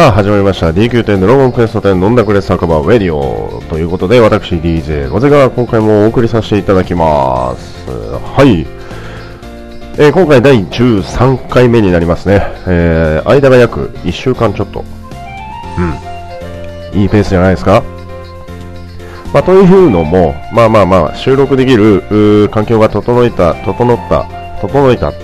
[0.00, 0.70] さあ始まりました。
[0.70, 3.62] DQ 10ドラゴンクエスト10飲んだくれ酒場ウェディオ。
[3.68, 7.90] ということで私 DJ ロゼが今回もお送りさせていただきます。
[7.90, 8.60] はい、
[10.02, 14.86] えー今回第13回目になりますね、えー間が約1週間ちょっと。
[15.76, 16.98] うん。
[16.98, 17.82] いいペースじゃないですか。
[19.34, 24.24] まあ、というのも、まあまあまあ、収録できる環境が整えた、整った、
[24.62, 25.12] 整えた、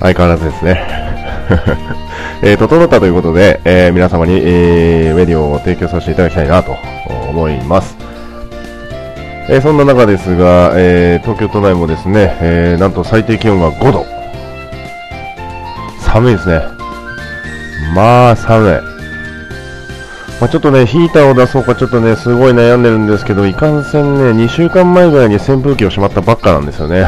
[0.00, 1.13] 相変わらずですね。
[2.42, 6.76] えー、整ったということで、えー皆様に、えー、メディオを提供させていただきたいなと
[7.28, 7.96] 思います。
[9.48, 14.06] えーそんな中ですが、えー東京都内もですね、えーなんと最低気温が5度。
[16.00, 16.60] 寒いですね。
[17.94, 18.94] まあ、寒い。
[20.40, 27.04] まあ、ちょっとね、ヒーターを出そうかちょっとね、すごい悩んでるんですけど、いかんせんね、2週間前ぐらいに扇風機をしまったばっかなんですよね。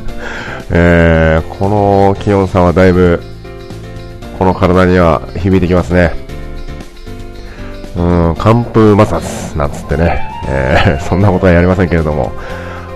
[0.70, 3.20] えーこの気温差はだいぶ、
[4.38, 6.12] この体には響いてきますね。
[7.96, 12.32] うん、寒風摩擦なんつってね、えー そんなことはやりませんけれども。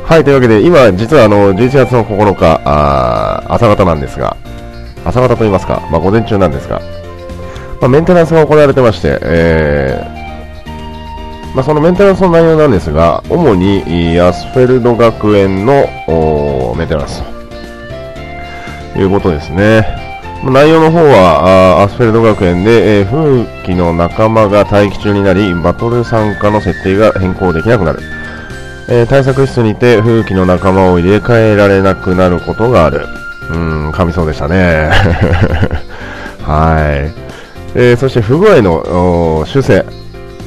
[0.05, 4.36] はい、というわけで、今、実はあの、11月の9日、あ朝方なんですが、
[5.05, 6.80] 朝方と言いますか、まあ、午前中なんですが、
[7.80, 10.19] まあ、メンテナンスが行われてまして、えー
[11.55, 15.89] まあ、そのメンテナンスの内容なんですが、主にアスフェルド学園の
[16.77, 17.23] メンテナンス
[18.95, 20.17] ということですね。
[20.44, 28.00] 内容の方は、あアスフェルド学園で、えー風紀の仲間が待機中になり、バトル参加の設定が変更できなくなる。
[28.89, 33.06] えー対策室にて風紀の仲間を入れ替えられなくなることがある。
[33.50, 33.56] うー
[33.89, 34.91] ん、噛みそうでしたね。
[36.47, 37.12] はい。
[37.75, 39.84] えーそして不具合の修正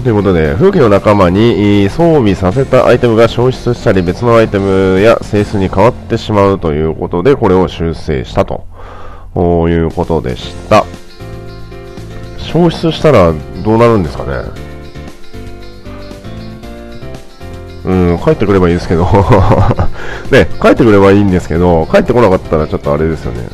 [0.04, 8.64] ということで、風紀の仲間に装備させたアイテムが消失したり別のアイテムや性質に変わってしまうということで、これを修正したと
[9.34, 10.86] おーいうことでした。
[12.38, 14.72] 消失したらどうなるんですかね
[17.84, 19.06] うん、帰ってくればいいですけど
[20.32, 23.48] ね、帰ってくればいいんですけど、帰ってこなかったらちょっとあれですよね。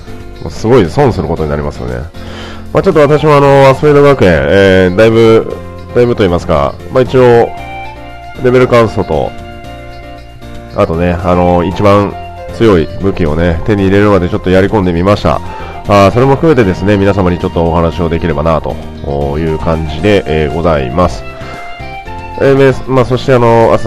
[0.50, 1.96] すごい損することになりますよね。
[2.74, 5.56] まあ、ちょっと私もあの、アスフェルド学園、えー、だいぶ、
[5.96, 7.50] だいぶと言いますか、まあ、一応、
[8.44, 9.32] レベルカウントと、
[10.76, 12.14] あとね、あの、一番
[12.58, 15.40] 強い武器をね、手に入れるまでちょっとやり込んでみました。
[15.90, 18.76] あそれも含めてですね、皆様にちょっとお話をできればな、と
[19.40, 21.24] いう感じで、えーございます。
[22.42, 23.84] えーまあ、そしてあの、明日、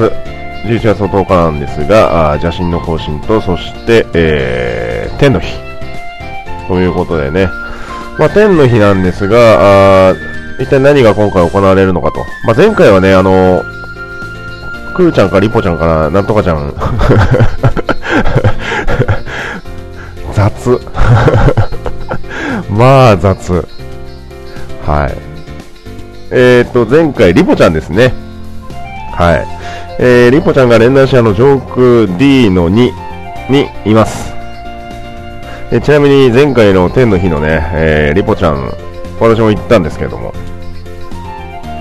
[0.68, 5.52] 11月の10日なんですが、あ邪神の更新と、そして、えー天の日。
[6.68, 7.48] ということでね、
[8.18, 10.14] まあ、天の日なんですが、あ
[10.60, 12.20] 一体何が今回行われるのかと。
[12.44, 13.62] まあ、前回はね、あの、
[14.94, 16.74] クーちゃんかリポちゃんからなんとかちゃん、
[20.40, 20.80] 雑。
[22.70, 23.52] まあ、雑。
[24.86, 25.14] はい。
[26.30, 28.14] えっ、と、前回、リポちゃんですね。
[29.12, 29.46] はい。
[29.98, 32.90] えー、リポちゃんがレンダーシアの上空 D の2
[33.50, 34.32] にいます。
[35.72, 38.72] えちなみに前回のテンの日のね、えーリポちゃん、
[39.20, 40.32] 私も行ったんですけれども、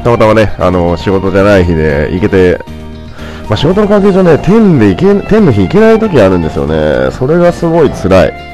[0.04, 2.60] たまたまね、あの、仕事じゃない日で行けて、
[3.50, 7.10] まあ、仕事の関係上ね、天で行け、天の日行けない時あるんですよね。
[7.12, 8.50] それがすごい辛い。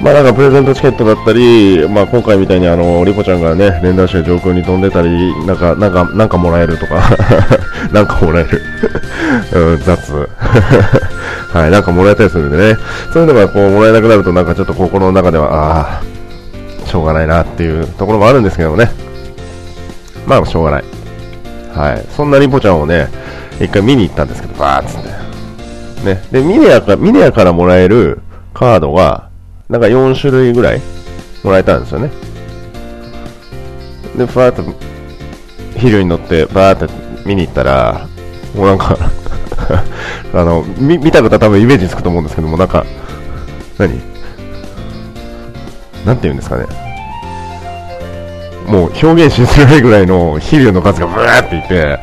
[0.00, 7.02] まあなんかプレゼントチケットだったり、まあ今回みたいにあの、リポちゃんがね、連弾車上空に飛んでたり、なんか、なんか、なんかもらえるとか、
[7.92, 8.62] なんかもらえる。
[9.52, 10.10] うん、雑。
[11.52, 12.78] はい、なんかもらえたりするんでね。
[13.12, 18.90] そういうのがこう、もらえなくなるとなんかちょっと心の中では、ああ、しょうがないなっていうところもあるんですけどね。
[20.26, 20.84] まあしょうがない。
[21.74, 22.04] はい。
[22.16, 23.08] そんなリポちゃんをね、
[23.60, 26.04] 一回見に行ったんですけど、バーッつって。
[26.04, 26.22] ね。
[26.30, 28.20] で、ミネアか、ミネアからもらえる
[28.54, 29.28] カードが、
[29.68, 30.80] なんか4種類ぐらい
[31.42, 32.10] もらえたんですよね。
[34.16, 34.62] で、ふわーっと、
[35.74, 36.92] 肥料に乗って、バーって
[37.26, 38.06] 見に行ったら、
[38.54, 38.96] もうなんか、
[40.34, 42.84] あの、見見た方は多分イメージつくと思うんですけども、なんか、
[43.78, 44.00] 何？
[46.04, 46.66] なんて言うんですかね。
[48.66, 51.98] もう表現しづらいぐらいの肥料の数がブワーっていて、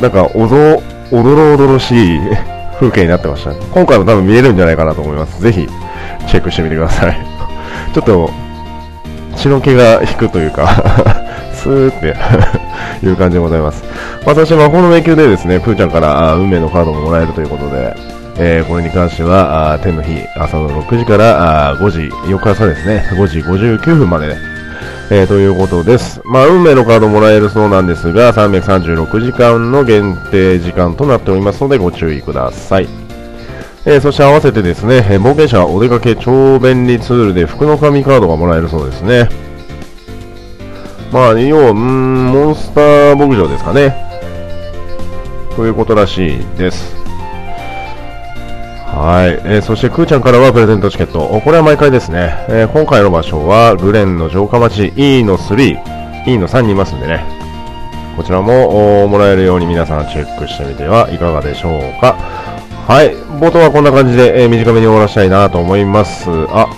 [0.00, 2.20] なんかおど、おどろおどろしい
[2.78, 3.52] 風景になってました。
[3.72, 5.40] 今回も多分見えるんじゃないかなと思います。
[5.40, 5.68] ぜひ、
[6.26, 7.16] チェックしてみてください。
[7.94, 8.30] ちょっと、
[9.36, 10.68] 血の気が引くというか、
[11.54, 12.14] スーって
[13.06, 13.84] いう感じでございます。
[14.26, 17.94] 私は魔法の迷宮でですね、プーちゃんから運命のカードももらえるということで、
[18.36, 24.36] えーこれに関しては、天の日、朝の6時から5時、翌朝ですね、5時59分まで
[25.10, 26.22] えーということです。
[26.24, 32.88] まあ、運命のカードもらえるそうなんですが、336時間の限定時間となっておりますので、ご注意ください。
[33.84, 39.28] えーそして合わせてですね、え冒険者お出かけ超便利ツールで服の紙カードがもらえるそうですね。
[41.12, 43.94] まあ、要は、うん、モンスター牧場ですかね。
[45.54, 47.03] ということらしいです。
[48.94, 51.40] はい、えー、そしてくーちゃんからはプレゼントチケット。
[51.44, 52.46] これは毎回ですね。
[52.48, 57.24] えー、今回の場所はグレンの城下町 E の3、E の3にいますんでね。
[58.16, 62.12] こちらももらえるように皆さんチェックしてみてはいかがでしょうか。
[62.86, 66.30] はい、冒頭はこんな感じで、えー、短めに終わらせたいなと思います。
[66.50, 66.68] あ、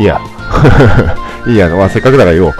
[0.00, 0.20] いや。
[1.46, 2.54] いいや、まあ、せっかくだから言おう。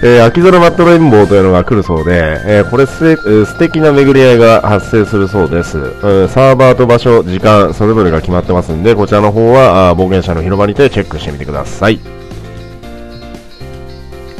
[0.00, 3.16] えー、秋空マットレインボーというのが来るそうで、えー、これす
[3.46, 6.28] 素敵な巡り合いが発生するそうです、うん。
[6.28, 11.98] サーバーと場所、時間、それぞれが決まってますんで、こちらの方は、あ冒険者の広場にてチェックしてみてください。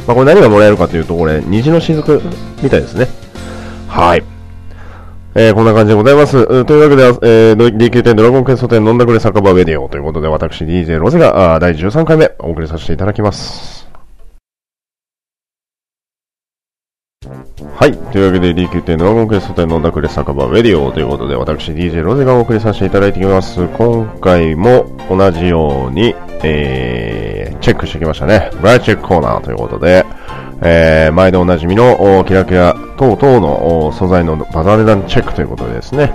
[0.07, 2.21] まあ、これ何がもらえるかというと、これ、虹の雫
[2.63, 3.09] みたいですね。
[3.89, 4.23] はい。
[5.35, 6.65] えー、こんな感じでございます。
[6.65, 13.78] というわけで、えー、DQ10 ドラゴンクエスト10飲んだくれ酒場ウェディオということで、私 DJ ロゼがあ第13回目お送りさせていただきます。
[17.75, 17.97] はい。
[18.11, 23.67] というわけで、DQ10 ドラゴンクエスト10飲んだくれ酒場ウェディオということで、私 DJ ロゼがお送りさせていただいています。
[23.67, 28.49] 今回も同じように、えー、チェックしてきましたね。
[28.61, 30.05] ブライチェックコーナーということで、
[30.61, 36.13] えー、前でおなじみのキラキラ等々の素材のバザー値段チェックということでですね、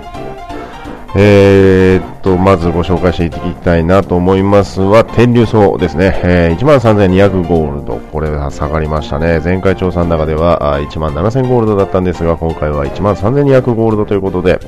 [1.17, 6.19] えー、っと、まずご紹介していきたいなと思いますは、天竜層ですね。
[6.23, 7.95] えー、13,200ゴールド。
[8.11, 9.39] これは下がりましたね。
[9.39, 14.59] 前回調査の中では17,000ゴールドだったんですが、今回は13,200ゴールドということで、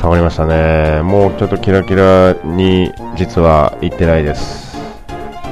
[0.00, 1.02] 下がりましたね。
[1.02, 4.76] もうちょっとキラキラに実は行ってないです。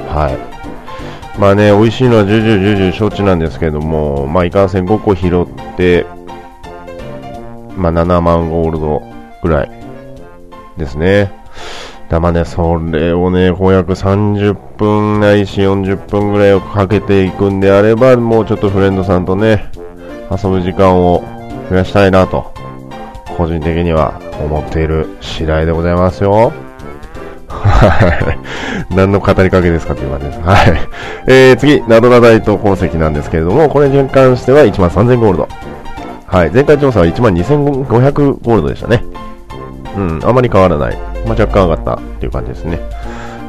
[0.09, 1.39] はい。
[1.39, 6.05] まあね、美味しいのは重々重々承知なんですけども、まあいかんせん5個拾って、
[7.75, 9.01] まあ7万ゴールド
[9.41, 9.71] ぐらい
[10.77, 11.31] ですね。
[12.09, 19.71] だまね、それをね、公約30分ないし40分ぐらいをかけていくんであれば、もうちょっとフレンドさんとね、
[20.29, 21.23] 遊ぶ時間を
[21.69, 22.53] 増やしたいなと、
[23.37, 26.53] 個人的には思っている次第でございますよ。
[27.47, 28.37] は
[28.91, 28.95] い。
[28.95, 30.39] 何の語りかけですかっていう感じです。
[30.41, 30.89] はい。
[31.27, 35.47] えー、次、ナドラダイト鉱石なんですけれども、これに関しては1万3000ゴールド。
[36.35, 36.51] はい。
[36.51, 39.05] 前回調査は1万2500ゴールドでしたね。
[39.95, 40.97] うん、あまり変わらない。
[41.25, 42.77] まあ、若干上がったっていう感じですね。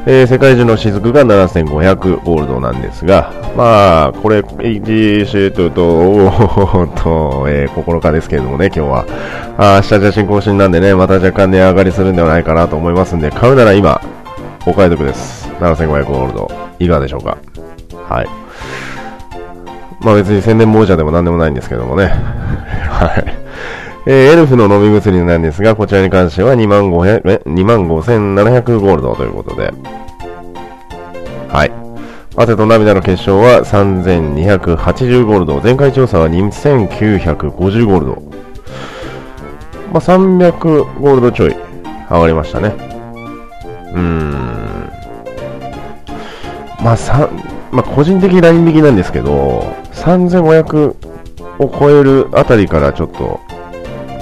[0.05, 9.05] えー、世界中の雫が7500ゴールドなんですが、まあ、これ、1シートと、おーと、えー、9日ですけれどもね、今日は。
[9.57, 13.99] あ明日写真更新なんでね、また若干値上がりするんではないかなと思いますんで、買うなら今、
[14.65, 15.49] お買い得です。
[15.59, 16.51] 7500ゴールド。
[16.79, 17.37] いかがでしょうか？
[18.07, 18.27] はい。
[19.99, 22.13] まあ別に宣伝亡者でも何でもないんですけどもね。
[22.87, 23.25] はい。
[24.09, 29.73] えー、エルフの飲み薬なんですが、こちらに関しては2万5700ゴールドということで。
[31.49, 31.71] はい。
[32.37, 35.59] 汗と涙の結晶は3280ゴールド。
[35.59, 38.23] 前回調査は2950ゴールド。
[39.91, 41.55] まあ、300ゴールドちょい
[42.09, 42.75] 上がりましたね。
[43.93, 44.89] うーん。
[46.83, 47.29] まあ、さ、
[47.71, 51.16] まあ、個人的ライン引きなんですけど、3500
[51.59, 53.39] を超えるあたりからちょっと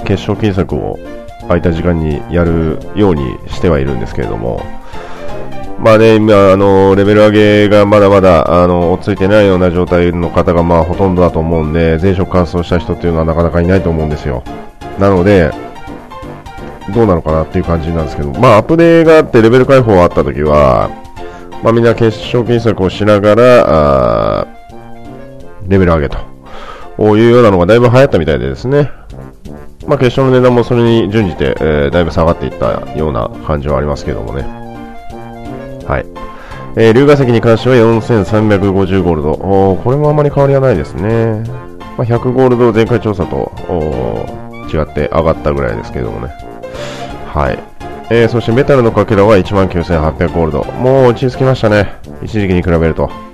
[0.04, 0.98] 決勝検索を
[1.42, 4.62] 空いた時間にやるようにしてはいるんですけれども、
[5.78, 14.42] まあね、今、あの、レベル上げがまだまだ、あの、落ち着いてないような状態の方が、まあ、ほとんどだと思うんで、前職完走した人っていうのはなかなかいないと思うんですよ。
[14.98, 15.52] なので、
[16.94, 20.88] どうなのかなっていう感じなんですけど、まあ、アップデーがあってレベル解放あった時は、
[21.62, 24.46] まあ、みんな決勝検索をしながら、
[25.68, 26.35] レベル上げと
[26.98, 28.90] いうようなのがだいぶ流行ったみたいでですね、
[29.86, 34.42] まあ、決勝の値段もそれに準じて、えー、だいぶ下がっていったような感じはありますけどもね。
[35.86, 36.06] はい。
[36.78, 39.30] えー、龍河石に関しては4350ゴールド。
[39.32, 41.44] おこれもあまり変わりはないですね。
[41.96, 43.52] まあ、100ゴールド前回調査と
[44.72, 46.34] 違って上がったぐらいですけどもね。
[47.32, 47.58] はい。
[48.10, 50.64] えー、そしてメタルのかけらは19800ゴールド。
[50.64, 51.94] もう落ち着きましたね。
[52.22, 53.25] 一時期に比べると。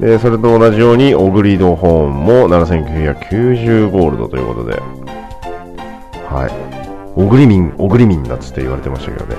[0.00, 4.80] で、それと同じように、オグリードホーンも7990ゴールドということで、
[6.28, 6.68] はい。
[7.16, 9.36] オグリミン、オグリミンなつって言われてましたけどね。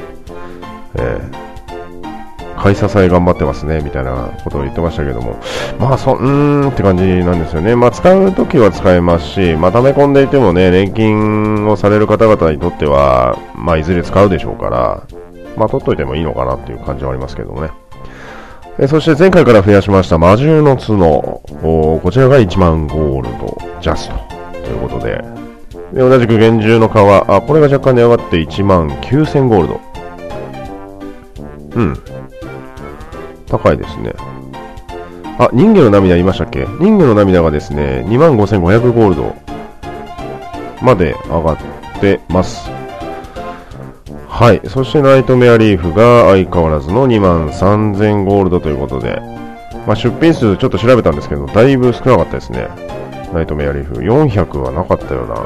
[0.96, 5.38] えー、買い支え頑張ってますね、みたいなことを言ってましたけども。
[5.80, 7.78] まあ、そ、うーんって感じなんですよね。
[7.78, 15.04] まあ、使うときは使えますし、まあ、溜め込んでいてもね、年金をされる方々にとっては、まあ、いずれ使うでしょうから、
[15.56, 17.70] まあ、取っといてもいいのかなっていう感じはありますけどもね。
[18.82, 21.42] えそして前回から増やしました魔獣の角。
[22.02, 24.16] こちらが1万ゴールドジャスト
[24.64, 25.22] ということで、
[25.94, 29.82] で、同じく厳重の皮、あ、これが若干値上がって1万9000ゴールド。
[31.76, 31.94] うん。
[33.48, 34.14] 高いですね。
[35.40, 36.66] あ、人魚の涙いましたっけ？
[36.80, 39.36] 人魚の涙がですね、2万5500ゴールド
[40.82, 41.58] まで上がっ
[42.00, 42.79] てます。
[44.40, 44.62] はい。
[44.70, 49.20] そしてナイトメアリーフが相変わらずの2万3000ゴールドということで、
[49.86, 52.70] まあ、出品数ちょっと調べたんですけど、だいぶ少なかったですね。
[53.34, 53.96] ナイトメアリーフ。
[53.96, 55.46] 400はなかったような、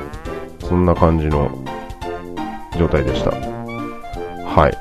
[0.69, 1.49] そんな感じの
[2.77, 3.31] 状態でした。
[3.31, 4.77] はい。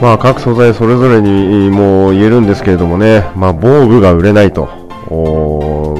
[0.00, 4.68] まあ、各素材それぞれにも言えるんですけれどもね、まあ、防具が売れないと。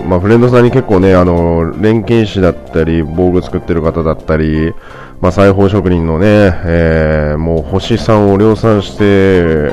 [0.08, 4.72] まあ、フレンドさんに結構ね、あの、錬金士だったり、防具作ってる方だったり、
[5.20, 6.26] まあ、裁縫職人のね、
[6.64, 9.72] えー、もう星3を量産して、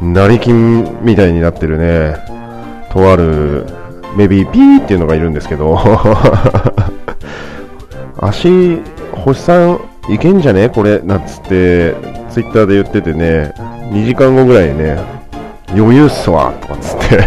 [0.00, 2.16] 成金みたいになってるね、
[2.90, 3.66] とある、
[4.16, 5.78] メビーピーっていうのがいるんですけど、
[8.20, 8.80] 足、
[9.12, 10.68] 星さんいけんじゃね？
[10.68, 11.94] これ、なんつって、
[12.30, 13.52] ツイッターで言っててね、
[13.92, 14.98] 2時間後ぐらいね、
[15.76, 17.18] 余裕っすわとかつって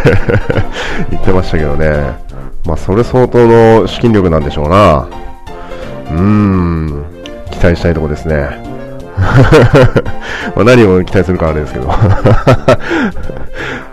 [1.12, 2.14] 言ってましたけどね。
[2.66, 5.08] まあ、それ相当の資金力なんでしょうな。
[6.12, 7.04] うーん、
[7.62, 8.50] 期待したいとこですね。
[10.56, 11.88] ま何を期待するかあれですけど。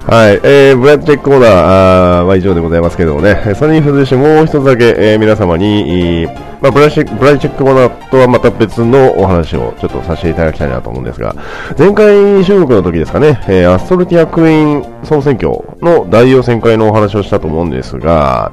[0.09, 6.27] はい、えー、ブラッドチェックコーナーあーは以上でございますけどもね、それに付随してもう一つだけ、えー、皆様に、
[6.63, 11.37] まあ、ブラチェブラチェックコーナーとはまた別のお話をちょっとさせていただきたいなと思うんですが、
[11.79, 18.53] 前回収録の時ですかね、えー、アストルティアクイーン総選挙の大予選会のお話をしたと思うんですが、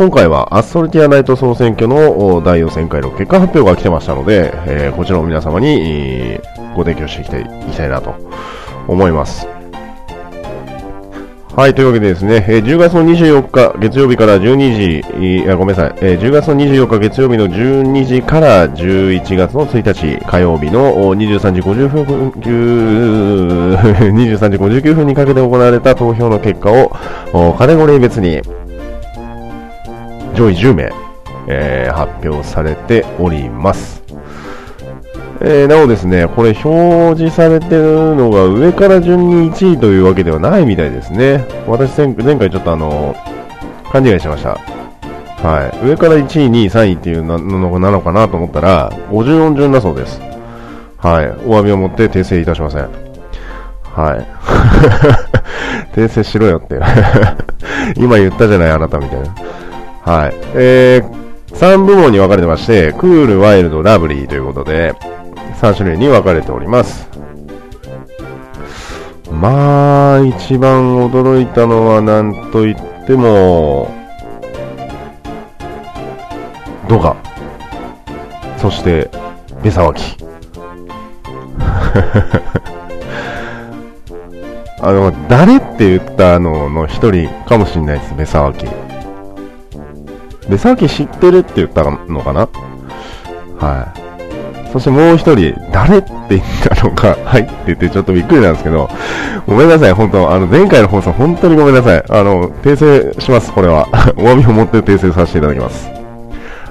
[0.00, 6.40] 今回はアストルティアナイト総選挙の第予選会の結果発表が来てましたので、えー、こちらを皆様に、
[6.74, 8.14] ご提供していきたいいきたいなと
[8.88, 9.46] 思います。
[11.54, 26.88] はい、というわけでですね、えー、10月の24日月曜日から12時、いやごめんなさい、えー、10月の24日月曜日の12時から11月の1日火曜日の23時50分、23時59分にかけて行われた投票の結果を
[27.58, 28.40] カテゴリー別に
[30.34, 30.92] 上位10名、
[31.48, 34.02] えー、発表されております。
[35.42, 41.46] えー、なおですね、これ表示されてるのが上から順に1位というわけではないみたいですね。
[41.66, 43.16] 私前回ちょっとあの、
[43.90, 44.58] 勘違いしました。
[45.42, 45.86] はい。
[45.86, 47.38] 上から1位、2位、3位っていうの
[47.80, 50.20] なのかなと思ったら、54順だそうです。
[50.98, 51.28] はい。
[51.46, 52.82] お詫びを持って訂正いたしません。
[53.94, 54.26] はい。
[55.96, 56.78] 訂正しろよって
[57.96, 59.26] 今言ったじゃない、あなたみたいな。
[60.02, 60.34] はい。
[60.54, 64.94] えー、3部門に分かれてまして、クール、ワイルド、ラブリーということで、
[65.60, 67.08] 3種類に分かれております。
[69.30, 73.90] まあ、一番驚いたのは何と言っても、
[76.88, 77.14] ドガ。
[78.58, 79.10] そして、
[79.62, 80.16] ベサワキ。
[84.82, 88.66] あの、誰って言ったのの一人かもしれないです、ベサワキ。
[90.50, 92.48] で、さっき知ってるって言ったのかな？
[93.58, 94.00] はい。
[94.72, 98.88] そしてもう一人、誰って言ったのが入 って言ってちょっとびっくりなんですけど、
[99.46, 102.04] ごめんなさい、本当あの、前回の放送本当にごめんなさい。
[102.08, 103.88] あの、訂正します、これは。
[104.16, 105.90] お詫びを持って訂正させていただきます。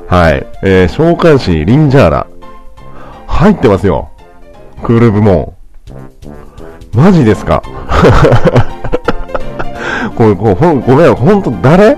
[0.07, 0.45] はい。
[0.63, 2.27] えー、召喚師、リンジャーラ。
[3.27, 4.09] 入ってますよ。
[4.83, 5.53] クール部門。
[6.95, 7.61] マジですか？
[10.15, 11.95] これ、こほごめん、ほんと誰？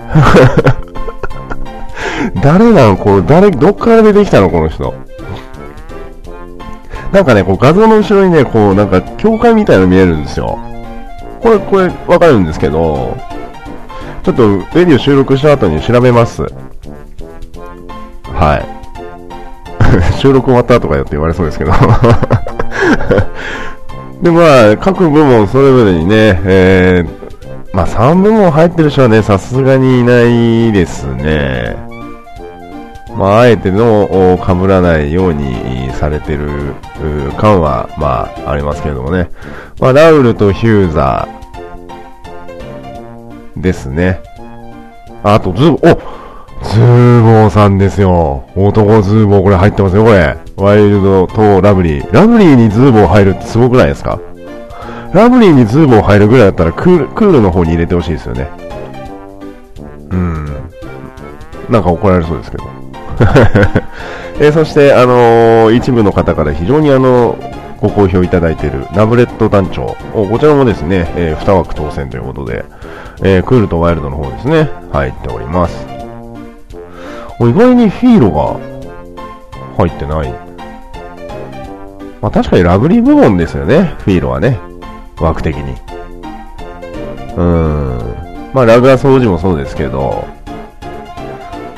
[2.42, 4.94] 誰なんこれ、誰、どっから出てきたのこの人。
[7.12, 10.58] なんかね、こう画像の後ろにね、こうなんか教会みたいなの見えるんですよ。
[11.42, 13.18] これ、これ、わかるんですけど、
[14.24, 16.44] ちょっと、レディを収録した後に調べます。
[18.34, 18.82] はい。
[20.20, 21.72] 収録終わったとかよって言われそうですけど
[24.22, 31.90] で、まあ、各部門それぞれにね、えー、まあ3部門入ってる人はね、さすがにいないですね。
[33.15, 36.75] まあ、あえての被らないようにされてる
[37.38, 39.30] 感は、まあ、ありますけれどもね。
[39.80, 44.22] まあ、ラウルとヒューザーですね。
[45.24, 46.00] あと、ズーボー、男
[46.63, 48.46] ズーボーさんですよ。
[48.56, 50.38] 男ズーボーこれ入ってますよ、これ。
[50.56, 52.13] ワイルドとラブリー。
[52.13, 54.20] ラブリーにズーボー入るってすごくないですか？
[55.13, 58.48] ラブリーにズーボー入るぐらいだったらクール、クールの方に入れてほしいですよね。
[60.12, 60.46] うん。
[61.70, 62.63] なんか怒られそうですけど。
[64.40, 67.38] え、そして、あのー、一部の方から非常にあの
[67.80, 72.66] ご好評いただいているラブレット団長、こちらもですね、えー、2枠当選ということで、
[73.24, 75.88] えー、クールとワイルドの方ですね、入っております。
[77.40, 78.60] 意外にヒーローが
[79.78, 80.32] 入ってない。
[82.22, 84.60] まあ確かにラブリー部門ですよね、フィーロはね。
[85.20, 85.74] 枠的に。
[87.36, 88.51] うーん。
[88.54, 90.25] まあラグア掃除もそうですけど、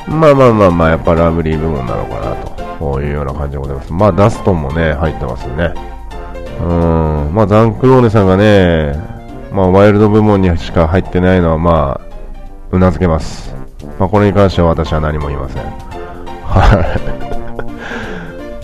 [0.06, 2.54] まあまあまあまあ、やっぱラブリー部門なのかなと。
[2.78, 3.92] こういうような感じでございます。
[3.92, 5.72] まあダストンもね、入ってますね。
[6.60, 7.34] うん。
[7.34, 8.94] まあザンクローネさんがね、
[9.52, 12.14] まあワイルド部門にしか入ってないのはまあ、
[12.72, 13.54] うなずけます。
[13.98, 15.62] まあこれに関しては私は何も言いません。
[16.42, 17.24] はい。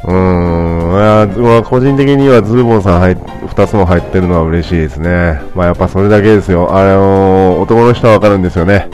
[0.05, 5.41] うーん、まあ、個人的にはズーボンさん入2つも入ってるのは嬉しいですね。
[5.55, 6.75] まあ、やっぱそれだけですよ。
[6.75, 8.89] あのー、男の人はわかるんですよね。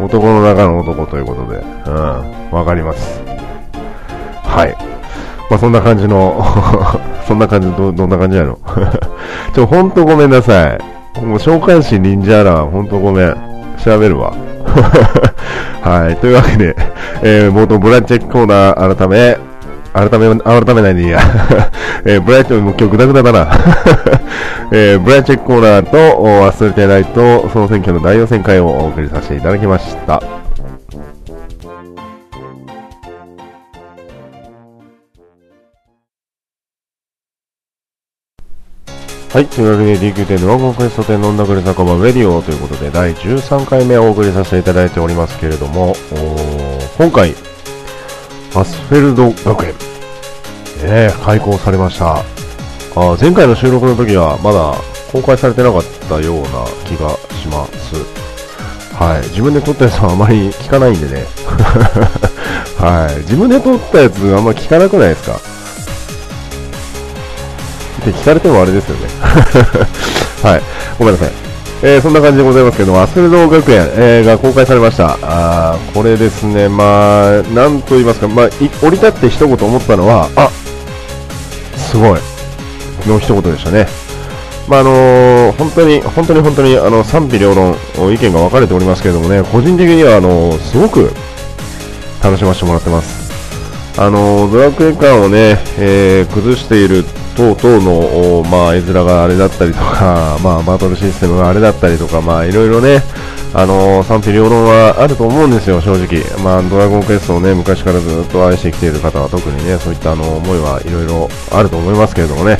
[0.00, 1.62] 男の中の男ということで。
[1.86, 3.20] うん、わかります。
[4.44, 4.76] はい。
[5.50, 6.44] まあ、そんな感じの
[7.26, 8.58] そんな感じ、ど、どんな感じなの？
[9.54, 10.76] ちょ、ほんとごめんなさ
[11.20, 11.24] い。
[11.24, 13.36] もう召喚師忍者ら、ほんとごめん。
[13.84, 14.32] 調べるわ。
[15.82, 16.16] はい。
[16.16, 16.76] というわけで、
[17.22, 19.36] えー、冒頭ブランチェックコーナー改め、
[19.98, 21.20] 改め、改めないでいいや。
[22.04, 23.50] えー、ブライト、も今日グダグダだな。
[24.70, 30.22] えー、ブライチェックコーナーと、忘れてないと、その選挙の代表選会をお送りさせていただきました。
[39.30, 39.46] はい。
[39.46, 45.94] というわけで DQ10 ドラゴンクエスト10飲んだくれ酒場レディオということで第13回目をお送りさせていただいておりますけれども、
[46.96, 47.34] 今回、
[48.54, 49.74] アスフェルド学園、
[50.82, 52.18] えー、開校されました。
[52.96, 54.74] あ前回の収録の時はまだ
[55.12, 56.48] 公開されてなかったような
[56.86, 57.94] 気がします。
[58.94, 59.22] はい。
[59.28, 61.24] 自分で撮ったやつはあまり聞かないんでね。
[62.78, 63.16] はい。
[63.20, 65.36] 自分で撮ったやつあんまり聞かなくないですか？
[65.36, 65.38] っ
[68.04, 69.06] て聞かれてもあれですよね。
[70.42, 70.62] はい。
[70.98, 71.47] ごめんなさい。
[71.80, 75.16] えー、そんな感じでございますけども、アスルド学園、えー、が公開されました。
[75.22, 78.46] あこれですね、まあ、なんと言いますか、まあ、
[78.82, 80.50] 降り立って一言思ったのは、あ
[81.78, 82.20] すごい
[83.06, 83.86] の一言でしたね。
[84.68, 87.76] まああのー、本当に、本当に本当にあの賛否両論、
[88.12, 91.12] 意見が分かれておりますけれどもね、個人的にはあのー、すごく
[92.22, 93.28] 楽しませてもらってます。
[93.96, 97.04] あの、ドラクエ感をね、え崩している
[97.38, 103.04] 等々の、まあ、絵面があれだったりとか、 まあ、バトルシステムがあれだったりとか、まあ、いろいろね、
[103.54, 106.24] あのー、賛否両論はあると思うんですよ、正直。
[106.42, 112.58] まあ、ドラゴンクエストをね、昔からずっと愛してきている方は特にね、そういったあの思いはいろいろあると思いますけれどもね、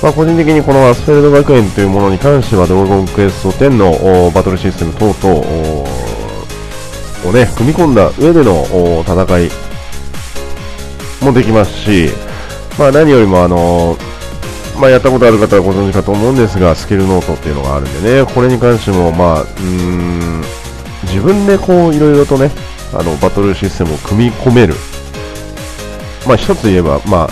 [0.00, 5.40] まあ、個人的にこのアスフェルド学園というものに関しては、ドラゴンクエスト10のバトルシステム等々
[7.28, 9.50] をね、組み込んだ上での戦い
[11.24, 12.10] もできますし、
[12.78, 14.11] まあ、何よりもあのー
[14.78, 20.42] まあ、やったことある方はご存知かと思うんですが、スキルノートっていうのがあるんでね、これに関しても、まあ、うん、
[21.04, 22.50] 自分でこう、いろいろとね、
[22.94, 24.74] あの、バトルシステムを組み込める。
[26.26, 27.28] まあ、一つ言えば、ま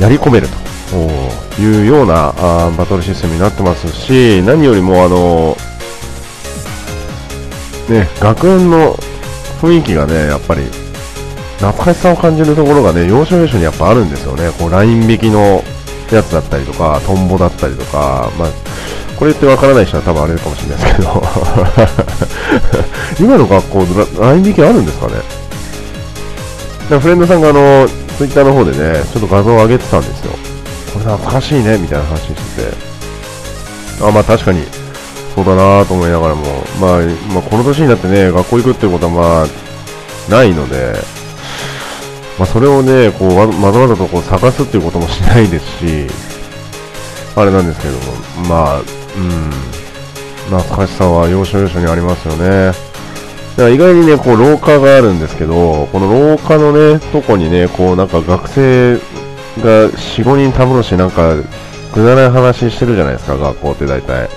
[0.00, 0.48] あ、やり込める
[0.90, 5.56] というようなあバトルシステムになってますし、何よりも、あの、
[7.88, 8.94] ね、学園の
[9.60, 10.62] 雰囲気がね、やっぱり、
[11.58, 14.50] 懐かしさを感じるところがね、要所要所にやっぱあるんですよね。
[14.58, 15.64] こう、ライン引きの
[16.16, 18.48] やつだったりとか、トンボだったりとか、まあ、
[19.16, 21.22] これってわからない人は多分あれかもしれないですけど
[23.26, 23.86] 今の学校、
[24.20, 25.14] ライン引きあるんですかね？
[26.90, 30.32] でフレンドさんがあの、ツイッターの方でね、ちょっと画像を上げてたんですよ。
[30.92, 32.72] これ懐かしいね、みたいな話してて。
[34.02, 34.64] あ、まあ確かに、
[35.34, 36.44] そうだなと思いながらも、
[36.80, 36.98] まあ、
[37.32, 40.94] まあ、この年になってね、学校行くってことはまあ、ないので、
[42.38, 46.06] まあ、それをね、こうわざわざとこう探すっていうこともしないですし、
[47.34, 48.84] あれなんですけども、まあ、うん、
[50.46, 52.72] 懐かしさは要所要所にありますよね。
[53.56, 58.94] だから意外にね、こう廊下があるんですけど、この廊下のね、とこにね、こうなんか学生
[59.60, 61.34] が4、5人たむろしなんか、
[61.92, 64.28] くだらない話してるじゃないですか、学校って大体。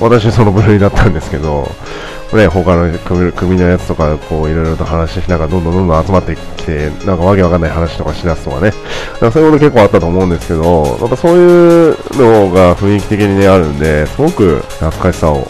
[0.00, 1.68] 私その部類だったんですけど、
[2.32, 8.72] ね、他の組組のやつとか、こう、いろいろと話しながら、どんどんどんどん集まってきて、なんかわけわかんない話とかしだすとかね。
[9.20, 15.46] かそういうこと結構あったと思うんですけど、なんかそういうのが雰囲気的にね、あるんで、すごく懐かしさを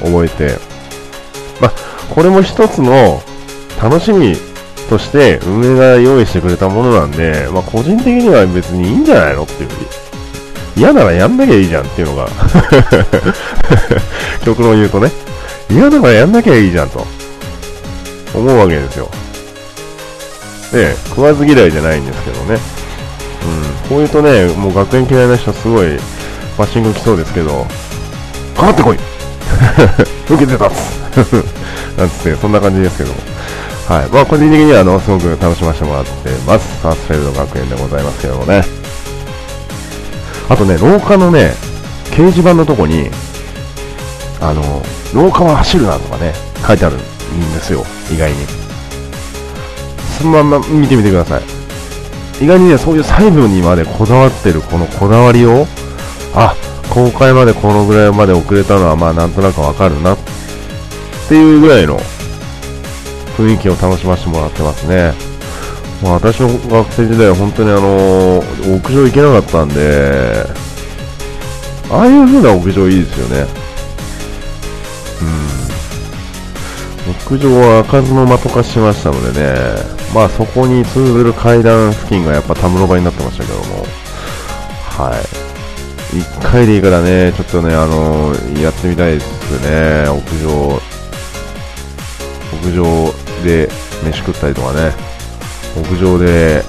[0.00, 0.56] 覚えて、
[1.60, 1.72] まあ、
[2.14, 3.20] これも一つの
[3.82, 4.36] 楽しみ
[4.88, 10.07] として運営が用意してくれたものなんで、まあ、個人的には別にいいんじゃないのっていうふうに。
[10.78, 12.28] 嫌ならやんなきゃいいじゃんっていうのが
[14.44, 15.10] 極論言うとね。
[15.70, 17.06] 嫌ならやんなきゃいいじゃんと
[18.34, 19.10] 思うわけですよ。
[20.72, 22.58] で、食わず嫌いじゃないんですけどね。
[23.84, 25.98] うん、こういうとね、もう学園嫌いな人すごい
[26.56, 27.66] バッシング来そうですけど、
[28.56, 28.98] かかってこい
[30.30, 30.64] 受けて立
[31.24, 31.44] つ
[31.98, 33.16] なんつって、そんな感じですけども。
[33.88, 34.06] はい。
[34.12, 36.10] まあ、個人的には、あの、すごく楽しませてもらって
[36.46, 36.66] ます。
[36.82, 38.77] サースフェルド学園でございますけどもね。
[40.48, 41.52] あとね、廊下のね、
[42.10, 43.10] 掲示板のとこに、
[44.40, 44.62] あの、
[45.14, 46.32] 廊下は走るなとかね、
[46.66, 47.04] 書いてあるんで
[47.60, 48.36] すよ、意外に。
[50.18, 51.42] そのまま見てみてください。
[52.44, 55.66] 意外にね、そういう細部にまでこだわってるこのこだわりを、
[56.34, 56.54] あ、
[56.90, 60.18] 公開までこのぐらいまで遅れたのはまあなんとなくわかるなっ
[61.28, 61.98] ていうぐらいの
[63.36, 65.27] 雰囲気を楽しませてもらってますね。
[66.02, 68.38] まあ、私の学生時代は本当にあの
[68.76, 70.46] 屋上行けなかったんで、
[71.90, 73.46] ああいう風な屋上いいですよね。
[75.22, 75.24] う
[77.10, 77.10] ん。
[77.10, 79.56] 屋上は開かずの的化しましたのでね、
[80.14, 83.84] まあそこに通ずる階段付近がやっぱ田室場になってましたけども、
[84.82, 85.24] はい。
[86.16, 88.32] 一回でいいからね、ちょっとね、あの
[88.62, 90.80] やってみたいですね、屋上。
[92.62, 93.68] 屋上で
[94.04, 94.92] 飯食ったりとかね、
[95.78, 96.62] 屋上で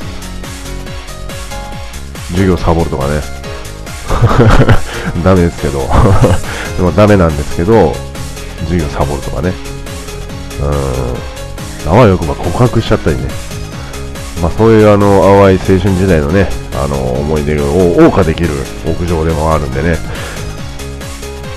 [2.30, 3.22] 授業サボるとかね。
[5.24, 5.80] ダメですけど
[6.78, 7.94] でもダメなんですけど、
[8.66, 9.54] 授業サボるとかね。
[11.86, 11.92] うん。
[11.92, 13.24] あわよくば告白しちゃったりね。
[14.42, 16.50] まあそういうあの、淡い青春時代のね、
[16.82, 18.50] あの、思い出を謳歌できる
[18.86, 19.98] 屋上でもあるんでね。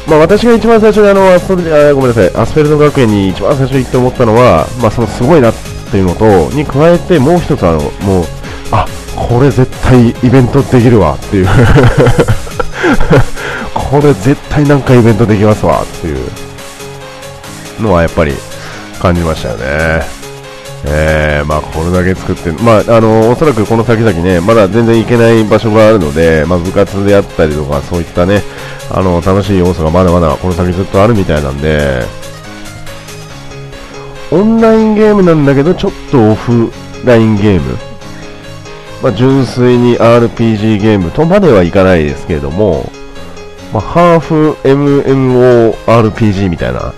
[0.06, 8.24] まあ私が一番最初にあの、アストあごめんなさい、アスフェルト学園に一番最初に行って思ったのは、まあそのすごいなってていうのと、に加えてもう一つあの、もう、
[8.72, 11.48] あ、これ絶対イベントできるわっていう
[13.74, 16.18] これ絶対なんかイベントできますわっていう
[17.78, 18.34] のはやっぱり
[18.98, 20.22] 感じましたよね。
[20.84, 28.42] えー、まあこれだけ作って、まああの、おそらくこの先々ね、まだ全然行けない場所があるので、まあ部活であったりとか、そういったね、
[28.90, 32.02] あの、楽しい要素がまだまだこの先ずっとあるみたいなんで、
[34.32, 36.72] オンラインゲームなんだけど、ちょっとオフ
[37.04, 37.76] ラインゲーム。
[39.02, 42.90] まあ、純粋に RPG ゲームとまではいかないですけれども、
[43.74, 46.94] まあ、ハーフ MMORPG みたいな、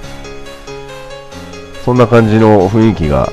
[1.85, 3.33] そんな感じの雰囲気が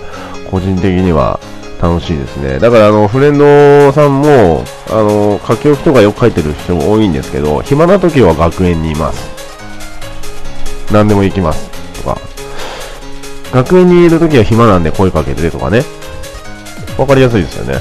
[0.49, 1.39] 個人的には
[1.79, 2.57] 楽しいですね。
[2.57, 9.29] だからあの、フレンドさんも、あの、書き置きとかよく書いてる人も多いんですけど、暇な時は学園にいます。
[10.91, 11.70] 何でも行きます。
[13.51, 15.83] 学園にいる時は暇なんで声かけてとかね。
[16.97, 17.79] わかりやすいですよね。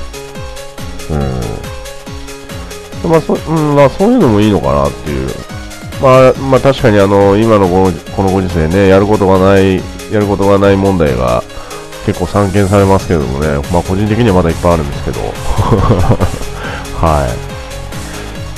[3.05, 3.11] うん。
[3.11, 5.29] まあ、そ、うん、まあ、そういうのもいいのかなっていう。
[6.01, 9.77] まあ、まあ、確かにあの、今のこのこのご時世ね、やることがない、
[10.13, 11.43] やることがない問題が
[12.07, 15.21] 結構散見されますけどもね、まあ、個人的にはまだいっぱいあるんですけど。
[17.01, 17.27] は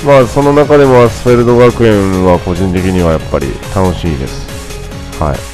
[0.02, 0.06] い。
[0.06, 4.46] まあ、その中でもアスフェルド学園は個人的にはやっぱり楽しいです。
[5.20, 5.51] はい。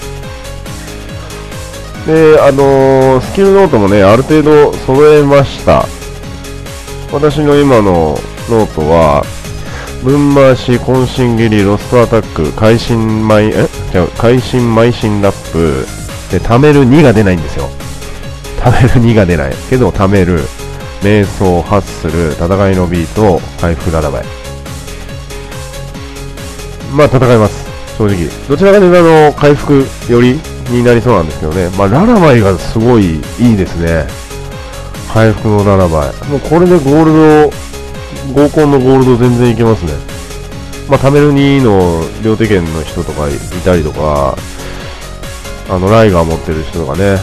[2.09, 5.85] で、あのー、スキルノートもね、ある程度揃えました。
[7.13, 8.17] 私の今の
[8.49, 9.23] ノートは、
[10.03, 13.51] ぶん回し、渾身切り、ロストアタック、会心前、え？
[13.51, 15.85] 違う、会心邁進ラップ、
[16.31, 17.69] で、ためる2が出ないんですよ。
[18.59, 19.53] ためる2が出ない。
[19.69, 20.41] けど、ためる、
[21.03, 24.25] 瞑想、ハッスル、戦いのビート、回復ララバイ。
[26.91, 27.69] まあ、戦えます。
[27.99, 28.29] 正直。
[28.49, 30.41] どちらかというと、あの、回復より
[30.71, 31.69] になりそうなんですけどね。
[31.77, 34.07] まあ、ララバイがすごいいいですね。
[35.13, 36.31] 回復の7倍。
[36.31, 37.53] もうこれでゴール
[38.35, 39.93] ド、合コンのゴールド全然いけますね。
[40.89, 43.33] まあ、タメル2の両手剣の人とかい
[43.65, 44.37] たりとか、
[45.69, 47.19] あの、ライガー持ってる人とかね、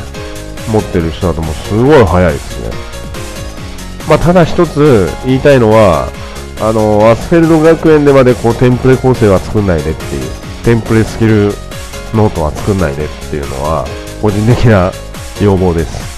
[0.71, 2.69] 持ってる人だともうすごい速いですね。
[4.08, 6.08] まあ、ただ一つ言いたいのは、
[6.62, 10.21] あの、アスフェルド学園でまでこうテンプレ構成は作んないでっていう、
[10.63, 11.51] テンプレスキル
[12.13, 13.85] ノートは作んないでっていうのは、
[14.21, 14.91] 個人的な
[15.41, 16.15] 要望です。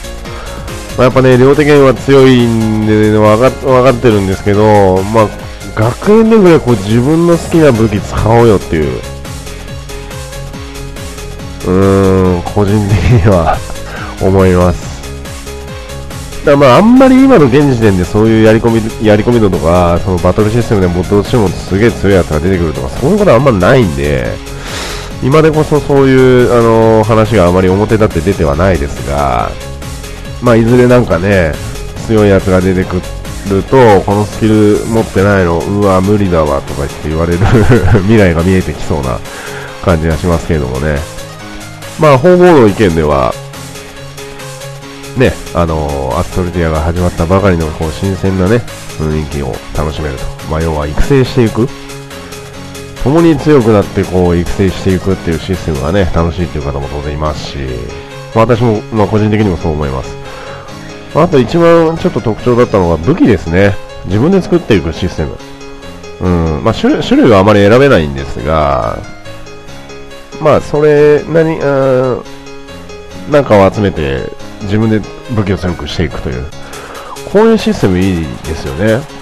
[0.98, 5.28] まあ、やっぱね、両手剣は強いんで、ね、分か分かってるんですけど、まあ、
[5.76, 9.00] 学園でぐらいこう自分の好きな武器使おうよっていう、
[11.68, 13.58] うーん、個人的には
[14.22, 14.98] 思います。
[16.48, 24.34] だまあ、あんまり今の現時点でそういうやり込み、やり込み度とか、そのバトルシステムでもどうしてもすげえ強いやつが出てくるとか、そういうことはあんまないんで、
[25.24, 29.50] 今でこそそういう、あの、話があまり表立って出てはないですが、
[30.42, 31.54] まあ、いずれなんかね、
[32.06, 33.02] 強いやつが出てく
[33.50, 37.40] ると、このスキル持ってないの、うわ、無理だわとか言って言われる
[38.04, 39.20] 未来が見えてきそうな
[39.84, 41.00] 感じがしますけれどもね。
[42.00, 43.34] まあ、方々の意見では、
[45.18, 48.62] ね、あのー、アストルティアが始まったばかりのこう新鮮なね、
[49.00, 50.24] 雰囲気を楽しめると。
[50.52, 51.68] まあ、要は育成していく。
[53.08, 57.58] 共に強くなってこう育成していくっていうシステムがね、楽しいっていう方も当然いますし、
[58.36, 60.14] まあ、私も、まあ、個人的にもそう思います。
[61.16, 63.74] まあと一番ちょっと特徴だったのが武器ですね。
[64.08, 65.38] 自分で作っていくシステム。
[66.20, 69.00] うんまあ、種類はあまり選べないんですが、
[70.42, 72.24] まあ、それなり、うん、
[73.32, 74.30] なんかを集めて
[74.64, 75.00] 自分で
[75.34, 76.44] 武器を強くしていくという、
[77.32, 79.17] こういうシステムいいですよね。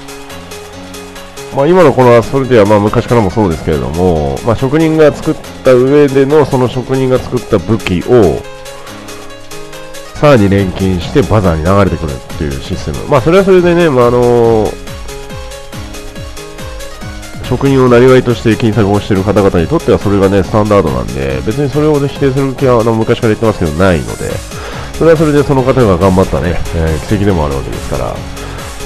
[1.56, 8.42] まあ、今のこのアスフォルティはまあ昔からもそうですけれども、まあ、職人が作った上でのその職人が作った武器を
[10.16, 14.66] さらに錬金してバザーに流れてくるっていうシステム、まあ、それはそれでね、まあ、あの
[17.46, 24.30] 職人をなりわいとして金策をしている方々にとってはそれがねスタンダードなんで別にそれをね否定する気はあの昔から言ってますけどないので
[24.98, 28.16] それはそれでその方が頑張ったね、えー、奇跡でもあるわけですから、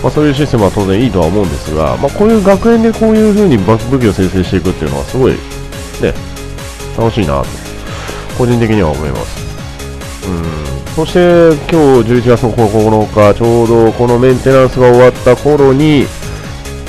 [0.02, 6.14] まあ、そういうシステムは当然いいとは思うんですが、まあ、こういう学園でこういう風に武器を生成していくっていうのはすごいね
[6.98, 7.48] 楽しいなと
[8.38, 16.06] 個人的には思いますうんそして今日11月の9日ちょうどこのメンテナンスが終わった頃に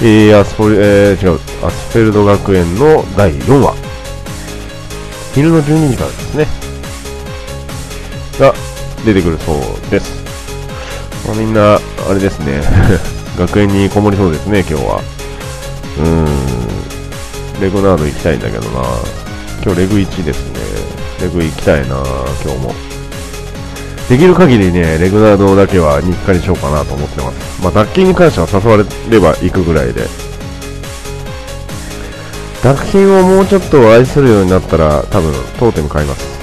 [0.03, 3.75] えー、アスフォル、えー、違う、アスフェルド学園の第4話。
[5.35, 6.47] 昼の12時からですね。
[8.39, 8.55] が
[9.05, 10.25] 出てくるそうです。
[11.27, 12.63] まあ、みんな、あれですね。
[13.39, 15.03] 学園にこもりそうですね、今日は。
[15.99, 16.27] うーん。
[17.61, 18.83] レグナード行きたいんだけどな。
[19.63, 20.61] 今日レグ1ですね。
[21.21, 21.97] レグ行きたいな、
[22.45, 22.75] 今日も。
[24.09, 27.63] できる限りね、レグナードだけは日課にしようかなと思ってます。
[27.63, 30.09] まあ、脱菌に関しては誘われれば行くぐらいで。
[32.63, 36.41] 脱菌をもうちょっと愛するようになったら、多分、トーテム買います。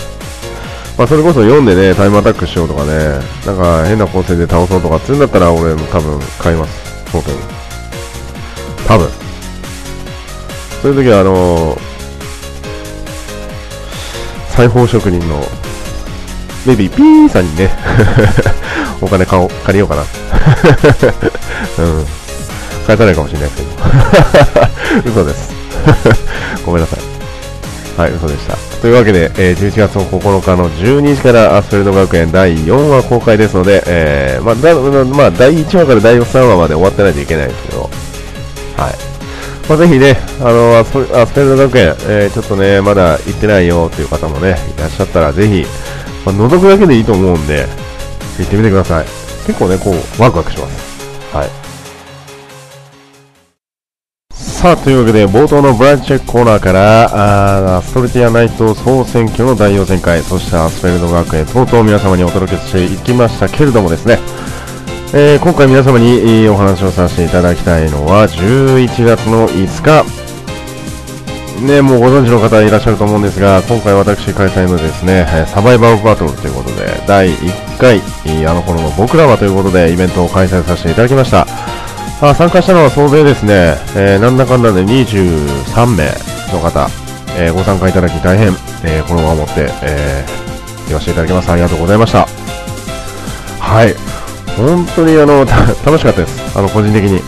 [0.98, 7.12] まあ、それこそ読んでね、タイムアタックしようとかね、なんか変な構成で倒そうとかっていうんだったら、俺も多分買います。
[7.12, 7.38] トーテム。
[8.86, 9.08] 多分。
[10.80, 11.78] そういう時は、あのー、
[14.48, 15.40] 裁縫職人の
[16.66, 17.70] メビーピーさんにね
[19.00, 20.02] お金買お借りようかな。
[21.84, 22.06] うん。
[22.86, 23.62] 返さないかもしれないです
[25.04, 25.10] けど。
[25.12, 25.52] 嘘です。
[26.64, 27.15] ごめんなさい。
[27.96, 28.56] はい、嘘でした。
[28.80, 34.74] というわけで、えー、11月の9日の12時からアスフェルド学園第4話公開ですので、えー、まあ、だ
[35.16, 39.16] まあ、第1話から第3話まで終わってないといけないですけど、はい。
[39.68, 45.64] まあ、ぜひね、あのアスフェルド学園、えー、ちょっとね、まだ行ってないよという方もね、いらっしゃったら、ぜひ、
[46.26, 47.66] まあ、覗くだけでいいと思うんで、
[48.38, 49.06] 行ってみてください。
[49.46, 51.34] 結構ね、こう、ワクワクします。
[51.34, 51.65] はい。
[54.66, 64.18] さあ、というわけで、冒頭のブランチェックコーナーから、あストルティアナイト総選挙の代表戦会、そしてアスフェルド学園等々皆様にお届けしていきましたけれどもですね、
[65.14, 69.84] えー、今回皆様にお話をさせていただきたいのは、11月の5
[71.60, 78.02] 日、ね、もうご存知の方いらっしゃると思うんですが、今回私開催のですね、サバイバーバトルということで、第1回、
[78.48, 81.85] あの頃の僕らはということで、イベントを開催させていただきました。
[82.20, 86.08] あ参加したのは総勢ですね、えー、なんだかんだで23名
[86.52, 86.88] の方、
[87.36, 88.48] えー、ご参加いただき大変、
[88.84, 91.50] えー、このまま持って、えー、言わせていただきます。
[91.50, 92.26] ありがとうございました。
[93.60, 93.94] はい。
[94.56, 95.44] 本当にあの、
[95.84, 96.58] 楽しかったです。
[96.58, 97.22] あの、個人的に。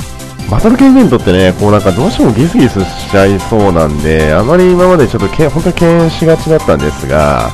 [0.50, 7.50] バトル系イベントってね、こうなんかどうしてもギスギスしちゃいそうなんで、あまり今までちょっとけ本当に敬遠しがちだったんですが、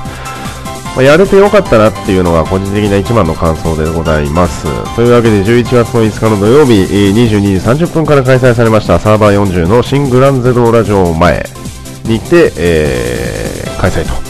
[0.96, 4.64] ま、やれてよかったなっていうのが個人的な一番の感想でございます。
[4.94, 11.44] というわけで11月の5日の土曜日22時30分から開催されましたサーバー40の新グランゼドーラ城前
[12.04, 14.24] にて、えー、開催と。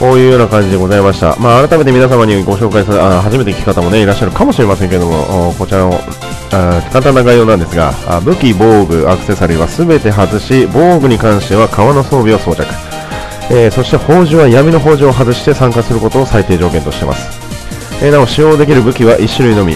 [0.00, 1.36] こういうような感じでございました。
[1.36, 5.92] まあ、改めて皆様にご紹介する、あ初めて聞く方もね、いらっしゃるかもしれませんけども、こちらの
[6.52, 7.92] あ簡単な概要なんですが、
[8.24, 12.89] 武器、防具、アクセサリーは全て外し、防具に関しては革の装備を装着。
[13.50, 17.40] えー、そして宝珠は闇の宝珠を外して参加することを最低条件としています。
[18.04, 19.72] えー、なお、使用できる武器は1種類のみ。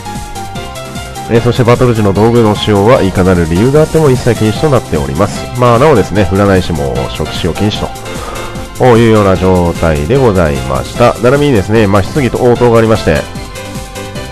[1.30, 5.58] えー、そしてバトル時の道具の使用はいかなる理由があっても一切禁止となっております。
[5.58, 8.14] まあ、なおですね、占い師も初期使用禁止と。
[8.96, 11.14] いうような状態でございました。
[11.20, 13.22] 並びにですね、まあ、質疑と応答がありまして、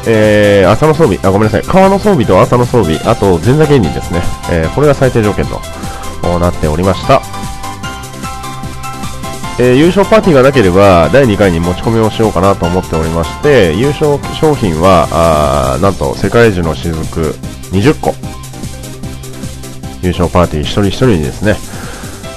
[0.06, 5.60] えー、朝の装備、あ、ごめんなさい、川の装備と朝の装備、あと前座芸人ですね、え、これが最低条件と
[6.38, 7.41] なっておりました。
[9.58, 16.96] えー、優勝パーティーがなければ第2回に持ち込みをしようかなと思っておりまして優勝商品はあなんと世界中の雫
[17.70, 18.14] 20個
[20.02, 21.54] 優勝パーティー一人一人にですね、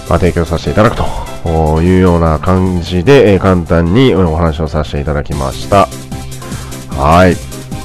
[0.10, 5.88] まあ、提供させていただくというような感じで、えー、簡単にお話をさせていただきました。
[6.96, 7.36] はい。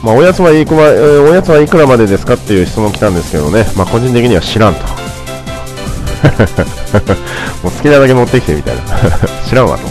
[0.05, 5.10] まあ、おやつはいくら、えー、おやつはいくらまでですかっていう質問来たんですけどね、まあ、個人的には知らんと。
[7.63, 8.83] もう好きなだけ持ってきてみたいな。
[9.49, 9.85] 知らんわと。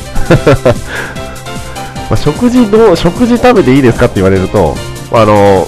[2.09, 4.75] ま、食事どう、食事食べていいですかって言われると、
[5.11, 5.67] あの、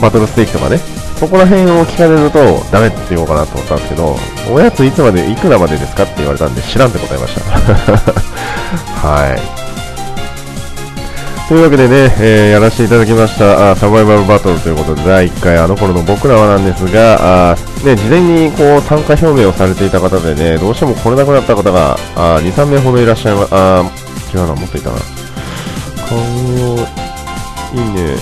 [0.00, 0.80] バトルステーキとかね、
[1.18, 4.16] そこら辺を聞かれるとダメって言おうかなと思ったんですけど、
[4.50, 9.06] おやついつまで、いくらまでですかって言われたんで知らんって答えました。
[9.06, 9.69] はい。
[11.50, 24.98] というわけでね、えー、やらせていただきましたあサバイバルバトルということで第1回あの頃の僕らはなんですがあ、ね、事前にこう参加表明をされていた方でねどうしても来れなくなった方があ2、3名ほどいらっしゃいまあ違うな、もっといたな。
[26.08, 26.76] 顔を、
[27.74, 28.14] いいね、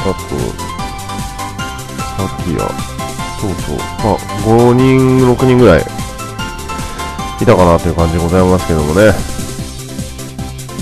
[0.00, 0.12] あと、
[2.18, 2.68] さっきや、
[3.40, 5.80] そうそう、まあ、5人、6人ぐらい
[7.40, 9.31] いたかなという感じでございますけどもね。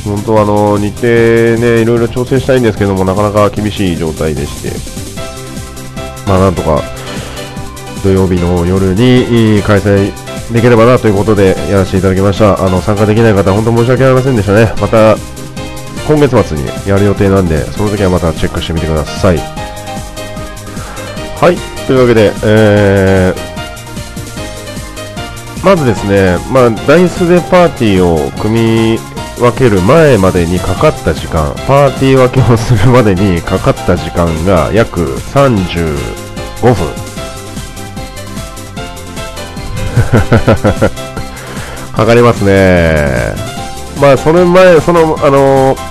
[0.04, 4.70] 本当あの、日程ね、いろいろ調整したいんですけども、なかなか厳しい状態でして、
[6.26, 6.82] まあなんとか、
[8.02, 10.10] 土曜日の夜に開催
[10.52, 12.64] できればなということでやらせていただきました。
[12.64, 14.72] あの、参加できない方、本当申し訳ありませんでしたね。
[14.80, 15.16] また、
[16.08, 19.38] 今月末にやる予定なんで、その時はまたチェックしてみてください。
[21.40, 28.98] はい、というわけで、えー、まずですね、まあ、ダイスでパーティーを組み
[29.40, 35.96] 分ける前までにかかった時間、パーティー分けをするまでにかかった時間が約35
[36.62, 36.74] 分。
[41.96, 43.34] かかりますね。
[44.00, 45.90] まあ、それ前、その、あのー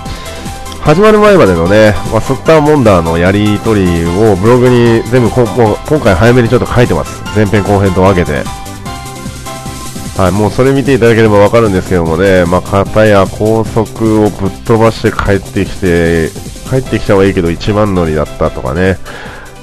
[0.82, 7.22] 始まる前までのね、まあ、ソッターモンダーのやり取りをブログに全部こもう今回早めにちょっと書いてます。
[7.36, 8.59] 前編後編と分けて。
[10.20, 16.30] はい、もうそれ見ていただければわかるんですけどもね、まあ、片や高速をぶっ飛ばして帰ってきて、
[16.70, 18.98] 帰ってきたはいいけど一番乗りだったとかね、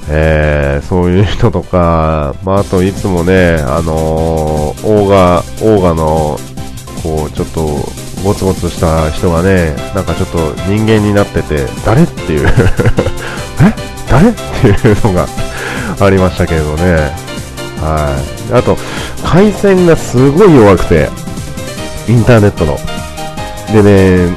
[0.08, 6.38] えー、そういう人とか、まあ、あといつもね、あのー、オーガ、オーガの、
[7.02, 7.66] こう、ちょっと、
[8.24, 10.38] ゴツゴツした人がね、なんかちょっと
[10.68, 12.48] 人間になってて、誰っていう
[13.60, 13.74] え？
[14.08, 14.30] 誰？
[14.30, 15.26] っていうのが
[16.00, 17.35] ありましたけれどね。
[17.80, 18.16] は
[18.50, 18.52] い。
[18.52, 18.76] あと、
[19.24, 21.08] 回線がすごい弱くて、
[22.08, 22.76] インターネットの。
[23.72, 24.36] でね、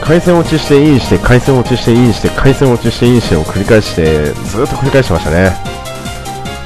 [0.00, 5.52] 回線落ちしてインして、回線落ちしてインして、回線落ちしてインしてを繰り返して、ずっと繰り返してましたね。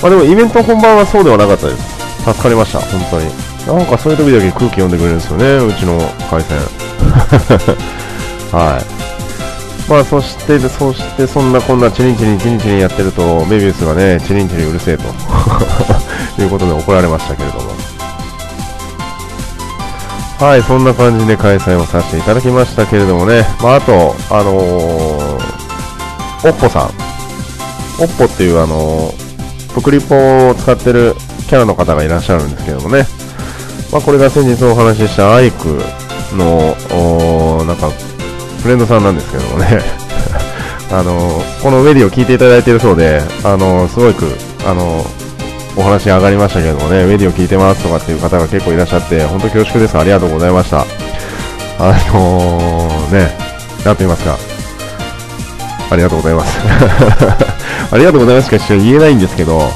[0.02, 1.98] まあでもイベント本番はそうではなかったです。
[2.24, 3.48] 助かりました、本当に。
[3.78, 5.98] なんかそういう時だけ空気読んでくれるんですよね、うちの
[6.30, 6.58] 回線。
[8.50, 9.90] はい。
[9.90, 15.04] まあ、そして、そして、そんなこんなチリンチリンチリンチリンやってると、メビウスがね、チリンチリンうるせえと
[16.36, 17.72] ということで怒られましたけれども。
[20.38, 26.90] はい、そんな感じで開催をさせていただきましたけれどもね、まあ、あと、あのー、おっぽさん。
[28.00, 30.14] おっぽっていうあのー、プクリポ
[30.50, 31.16] を使ってる
[31.48, 33.04] キャラの方がいらっしゃるんですけどもね、
[33.90, 35.80] まあ、これが先日お話ししたアイク
[36.36, 37.90] の、なんか、
[38.62, 39.80] フレンドさんなんですけどもね
[40.92, 44.26] あの、このウェディを聞いていただいているそうで、あの、すごく、
[44.66, 45.04] あの、
[45.78, 49.96] お話上がりましたけどもね、ウェディを聞いてますとかっていう方が結構いらっしゃって、本当恐縮です。
[49.96, 50.80] ありがとうございました。
[51.78, 53.38] あのー、ね、
[53.84, 54.36] なんと言いますか、
[55.90, 56.58] ありがとうございます。
[57.94, 59.70] ありがとうございますしか言えないんですけど、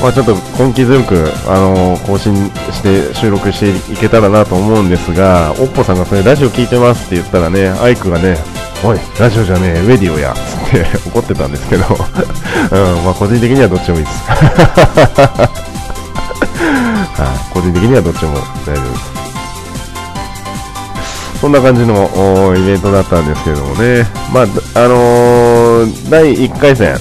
[0.00, 2.36] まあ、ちょっと根気強く、あのー、更新
[2.70, 8.38] して収録していけたらなと思うんですが、おっぽさんがそれラジオ聞いてますって言ったらね、アイクがね、
[8.86, 14.18] おい、ラジオじゃねえ、ウェディオや、つって怒ってたんですけど、 うん、まあ個人的にはどっちもいいです。
[17.54, 18.34] 個人的にはどっち も
[18.66, 19.14] 大丈夫です。
[21.40, 24.44] そんな感じのイベントだったんですけどもね、まあ、
[24.74, 26.98] あのー、第1回戦、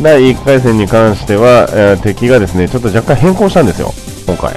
[0.00, 3.92] 第1回戦に関しては、えー、敵がですね、ちょっと若干変更したんですよ、
[4.26, 4.54] 今回。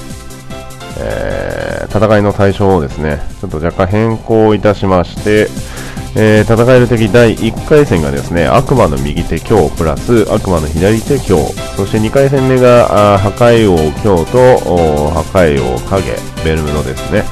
[0.99, 5.49] え、戦いの対象をですね、ちょっと若干変更いたしまして、
[6.15, 11.37] えー、戦える敵第1回戦がですね、悪魔の右手強プラス悪魔の左手強、
[11.75, 14.57] そして2回戦目が破壊王強と
[15.11, 17.23] 破壊王影、ベルムのですね、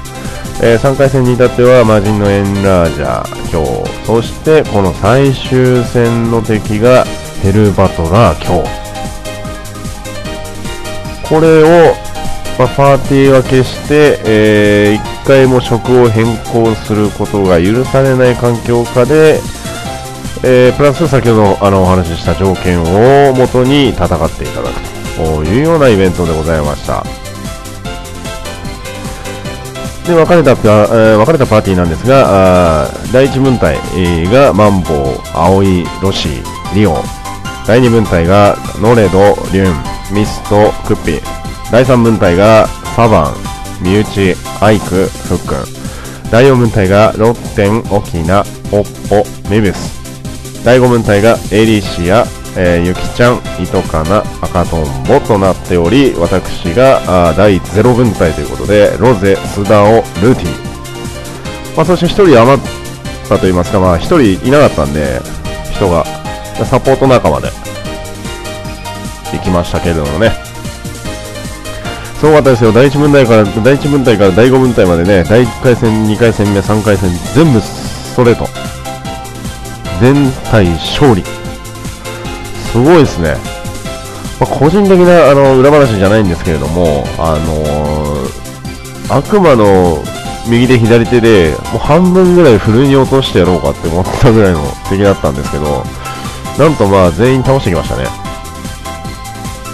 [0.62, 3.64] えー、3回戦に至っては魔人のエンラージャー強、
[4.06, 7.06] そしてこの最終戦の敵が
[7.42, 8.88] ヘルバトラー今日。
[11.28, 11.94] これを、
[12.58, 19.40] まあ、パーティー分けして、えー、一回も職を変更することが許されない環境下で、
[20.44, 27.04] えー、プラス先ほどあのお話しした条件をもとに戦っていただくというようなイベントでございました。
[30.08, 33.76] で分かれた、えー、分かれたパーティーなんですが、第1分隊
[34.32, 37.04] がマンボウ、葵、ロシー、リオン、
[37.68, 41.47] 第2分隊がノレド、リュン、ミスト、クッピー。
[41.72, 42.66] 第3分隊が
[42.96, 46.32] サバン、ミューチ、アイク、フックン。
[46.32, 48.42] 第4分隊がロッテン、オキナ、
[48.72, 50.64] オッポ、メビウス。
[50.64, 60.68] 第5分隊がエリシア、えー、ゆきちゃん、糸かな、赤とんぼとなっており、私があ第0分隊ということで、ロゼ、スダオ、ルーティ
[61.76, 62.66] まあ、そして1人余っ
[63.28, 65.20] たと言いますか、まあ、1人いなかったんで、
[65.74, 66.06] 人が、
[66.66, 67.50] サポート仲間で
[69.34, 70.47] 行きましたけれどもね。
[72.20, 72.72] すごかったですよ。
[72.72, 78.48] 第1分隊から、第1分隊から第5分隊までね、第1回戦、2回戦目、3回戦、全部ストレート。
[80.02, 81.24] 全体勝利。
[82.72, 83.36] すごいですね。
[84.40, 90.04] まあ、個人的なあの裏話じゃないんですけれども、あのー、悪魔の
[90.48, 95.84] 右手左手でもう半分ぐらいふるいに落としてやろうかって思ったぐらいの敵だったんですけど、
[96.58, 98.06] なんとまあ全員倒してきましたね。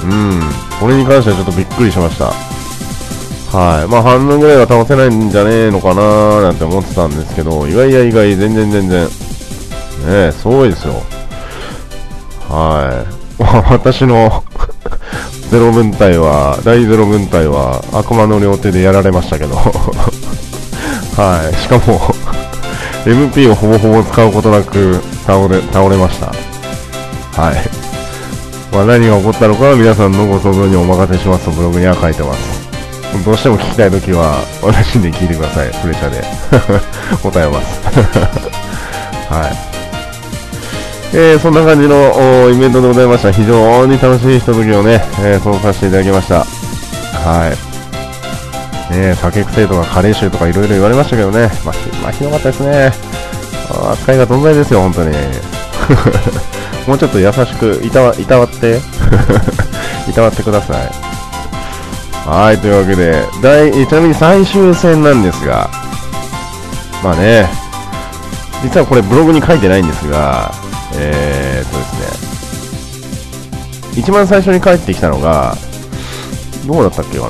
[0.04, 0.42] うん、
[0.84, 2.26] これに関してはちょっとびっくりしました。
[3.58, 3.88] はい。
[3.88, 9.06] まあ半分ぐらいは倒せないんじゃねえのかなーなんて思ってたんですけど、意外や意外、全然全然。
[9.06, 9.10] ね
[10.28, 10.96] え、すごいですよ。
[12.50, 13.06] は
[13.40, 13.42] い。
[13.72, 14.44] 私の
[15.50, 19.56] ゼロ分隊は、第ゼロ分隊は悪魔の両手でやられましたけど
[21.16, 21.56] はい。
[21.62, 22.14] しかも
[23.06, 26.26] MP をほぼほぼ使うことなく倒れ、倒れました。
[27.42, 27.83] はい。
[28.74, 32.64] まあ、何が起こったのかは皆さんのご想像にお任せしますとブログには書いてます。
[33.24, 35.70] どうしても聞きたいときは、私で聞いてください。
[35.80, 36.24] プレッシャーで。
[37.22, 37.82] 答えます。
[39.30, 39.74] はい。
[41.16, 43.32] えー、そんな感じのイベントでございました。
[43.32, 46.40] 非常に楽しいひとときをね、えー、そうさせていただきました。
[46.40, 47.54] は
[48.90, 48.94] い。
[48.98, 51.52] ね酒癖とかカレー臭とかいろいろ言われましたけどね。
[51.64, 52.92] まあ、まあ、ひどかったですね。
[53.92, 55.16] 扱いが存在ですよ、本当に。
[56.88, 58.80] もうちょっと優しくいたわ、いたわって。
[60.10, 61.14] いたわってください。
[62.28, 65.70] はい、というわけで、第、ちなみに最終戦なんですが、
[67.04, 67.50] まあね、
[68.62, 70.54] 実はこれブログに書いてないんですが、
[70.96, 71.94] えー、っとです
[73.96, 75.56] ね、一番最初に帰ってきたのが、
[76.66, 77.28] どうだったっけか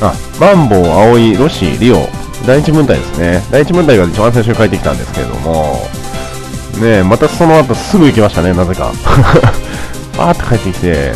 [0.00, 0.08] な。
[0.08, 2.06] あ、マンボウ、葵、ロシ、リオ、
[2.46, 3.42] 第一分隊ですね。
[3.50, 5.88] 第一分隊が一番最初に帰ってきたんですけれども、
[6.80, 8.92] ねまたその後すぐ行きましたね、なぜか。
[10.16, 11.12] バーって帰ってきて、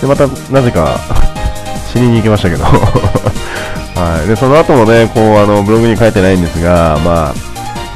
[0.00, 0.98] で、またなぜか
[1.92, 2.64] 死にに行きましたけど
[3.96, 4.28] はい。
[4.28, 7.34] で、その後もね、こう、あの、ブログに書いてないんですが、まあ、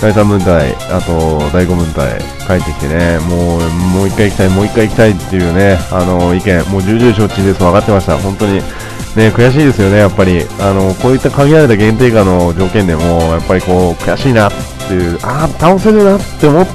[0.00, 8.16] 第3分隊、あと第5分隊、帰ってきてね、もう、もう一回行きたい、もう一回行きたいっていうね、あの、意見、もう重々承知です、分かってました。
[8.16, 10.46] 本当に、ね、悔しいですよね、やっぱり。
[10.58, 14.50] あの、こういった限られた限定下の条件でも、やっぱりこう、悔しいな
[14.90, 16.66] っていう、ああ、倒せるなって思、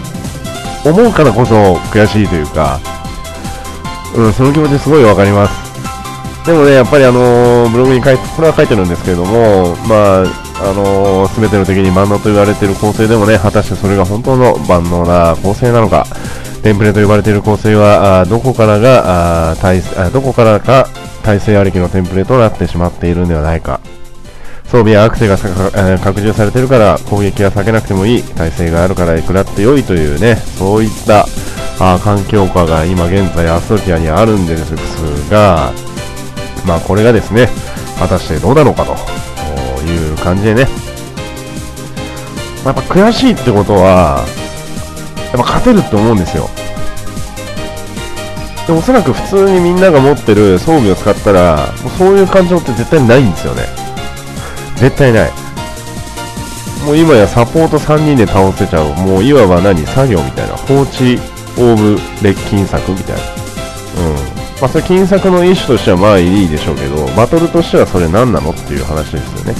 [0.85, 2.79] 思うからこそ悔しいというか、
[4.15, 5.65] うん、その気持ちすごいわかります。
[6.45, 10.23] でもね、やっぱりあのー、ブログに書いて、これは書いてるんですけれども、まあ、
[10.61, 16.05] あのー、全ての敵に万能と言われている構成でもね、果たしてそれが本当の万能な構成なのか、
[16.63, 20.87] テンプレと呼ばれている構成は、あどこからがあ体あ、どこからか
[21.23, 23.81] 体制ありきのテンプレとなってしまっているんではないか。
[24.75, 25.37] 装備やアクセが
[25.99, 31.25] 拡充されているから攻撃は避けなくてもいい、体制があるからいくらって良いというね、そういった
[31.79, 34.75] あ環境下が今現在アストリアにあるんです
[35.31, 35.71] が、
[36.67, 37.47] まあこれがですね、
[37.97, 38.91] 果たしてどうなのかと
[39.83, 40.67] いう感じでね、
[42.65, 44.25] まあ、やっぱ悔しいってことは、
[45.27, 46.49] やっぱ勝てるって思うんですよ。
[48.67, 53.84] でおそらく普通にみんなが持ってる装備を使ったら、もうそういう感情って絶対ないんですよね。
[54.75, 55.31] 絶対ない。
[56.85, 59.85] もう今やサポート3人で倒せちゃう、もういわば何？
[59.85, 61.17] 作業みたいな、放置
[61.57, 63.21] オーブレッキン作みたいな。
[63.21, 64.15] うん。
[64.61, 69.55] まあそれ金策の一種としてはまあいいでしょうけど、バトルとしてはそれ何なのっていう話ですよね。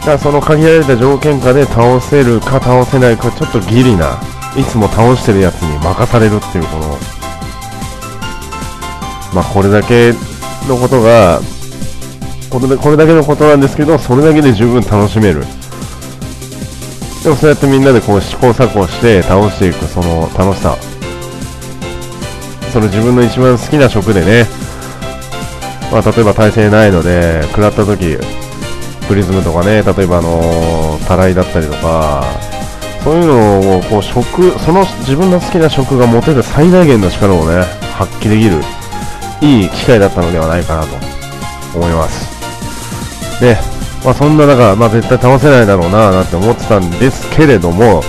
[0.00, 4.18] だからその限られた条件下で倒せるか倒せないかちょっとギリな
[4.56, 6.98] いつも倒してるやつに任されるっていうこの
[9.34, 10.12] まあこれだけ
[10.66, 11.40] のことが
[12.50, 15.40] これこれだけのことなんですけどそれだけで十分楽しめる。
[17.22, 20.76] でもそうやってみんなでこう試行錯誤して倒していくその楽しさ。
[22.72, 24.46] その自分の一番好きな職でね。
[25.92, 28.16] まあ例えば体勢ないので食らった時
[29.10, 32.22] プリズムとかね、例えばあの、たらいだったりとか、
[33.02, 37.64] そういうのをこう食、その自分の好きな食が持てる最大限の力をね、
[37.98, 38.60] 発揮できる、
[39.40, 40.94] いい機会だったのではないかなと
[41.74, 42.39] 思います。
[43.40, 43.56] で、
[44.04, 48.02] まあそんな中、まあ絶対倒せないだろうななんて思ってたんですけれども、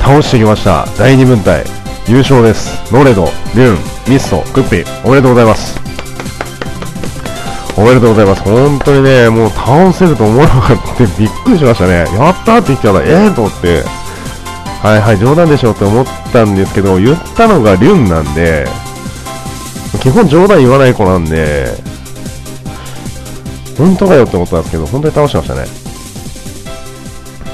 [0.00, 0.86] 倒してきました。
[0.98, 1.64] 第2分隊、
[2.08, 2.92] 優勝です。
[2.92, 3.78] ノレド、リュン、
[4.12, 5.78] ミスト、クッピー、おめでとうございます。
[7.76, 8.42] おめでとうございます。
[8.42, 12.04] 本当にね、もう倒せると思わなかったびっくりしましたね。
[12.16, 13.82] やったーって言ったら、ええー、と思って、
[14.82, 18.66] はいはい、冗談でしょって思ったんですけど、言ったのがリュンなんで、
[20.00, 21.66] 基本冗談言わない子なんで、
[23.76, 25.84] 本当かよって思ったんですけど、本当に倒してましたね。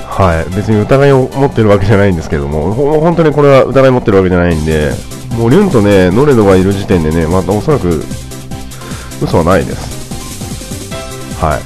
[0.09, 4.91] はい、別に疑いを持ってるわけじゃないんですけども、本当にこれは疑い持ってるわけじゃないんで、
[5.39, 8.03] もうリュンとね、ノレドがいる時点でね、またおそらく
[9.23, 11.41] 嘘はないです。
[11.41, 11.57] は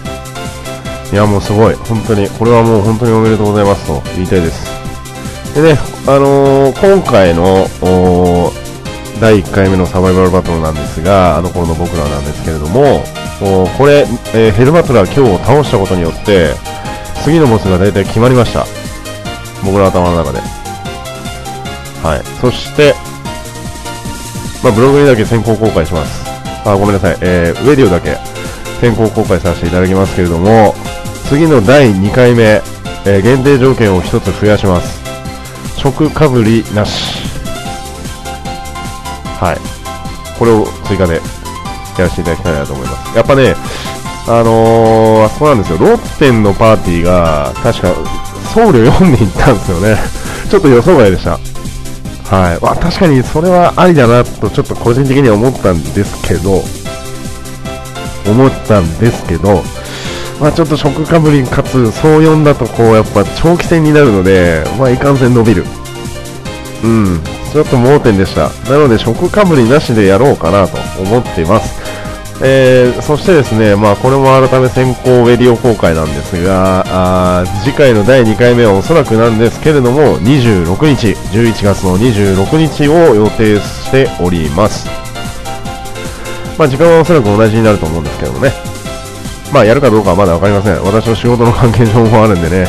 [1.11, 1.13] い。
[1.13, 1.75] いや、もうすごい。
[1.75, 5.55] 本当に、これはもう本当におめでとうございますと言いたいです。
[5.55, 7.67] でね、あのー、今回の、
[9.21, 13.03] 第1回目のサバイバルバトルなんですが、あの頃の僕らなんですけれども、
[13.41, 16.55] これ、えー、ヘルバトラー今日倒したことによって、
[17.24, 18.64] 次のボスが大体決まりました。
[19.64, 20.41] 僕の頭の中で。
[22.03, 22.41] はい。
[22.41, 22.95] そして、
[24.62, 26.24] まあ、ブログにだけ先行公開します。
[26.64, 27.18] あ、ごめんなさい。
[27.20, 28.16] えー、ウェディオだけ
[28.80, 30.74] 先行公開させていただきますけれども、
[31.28, 32.61] 次の第2回目、
[33.07, 35.03] えー、限定条件を1つ増やします。
[35.82, 37.24] 直かぶりなし。
[39.41, 40.39] はい。
[40.39, 41.20] これを追加で
[42.03, 43.17] やらせていただきたいなと思います。
[43.17, 43.55] やっぱね、
[44.27, 45.79] あのー、あそうなんですよ。
[45.79, 47.95] ロッテンのパーティーが、確か、
[48.55, 49.97] 僧侶4人行ったんですよね。
[50.49, 51.33] ちょっと予想外でした。
[52.35, 52.59] はい。
[52.63, 56.63] まあ、確かにそれはありだなと、ちょっと個人的には思ったんですけど、
[58.27, 59.63] 思ったんですけど、
[60.41, 65.65] まあ、ちょっと食かぶりかつ、そう読んだと、こう、やっぱ長期戦になるので、まあ、いかんせん伸びる。
[66.83, 67.21] うん。
[67.53, 68.49] ちょっと盲点でした。
[68.71, 71.84] なので、食かぶりなしでやろうかなと思っています。
[72.43, 76.85] えー、そしてですね、まあ、これも改め先行ウェディオ公開なんですが、
[77.41, 84.89] あ次回の第2回目はおそらくなんですけれども、26日、11月の26日を予定しております。
[86.59, 88.53] まあ、時間はおそらく同じになると思うんですけどね。
[89.53, 90.82] まあ、やるかどうかはまだわかりません。
[90.82, 92.66] 私の仕事の関係上もあるんでね、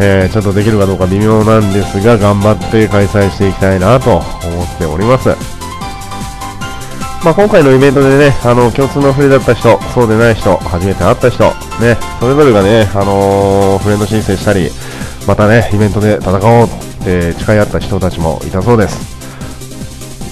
[0.00, 4.24] えー、ちょっとできるかどうか微妙なんですが、頑張って開催していきたいなと思
[4.64, 5.59] っております。
[7.22, 11.44] まあ、今回のイベントでね、あの、共通のフレだった人、そうでない人、初めて会った人、
[11.80, 14.70] ね、それぞれがね、あのー、フレンド申請したり、
[15.26, 19.20] またね、イベントで戦おうって誓い合った人たちもいたそうです。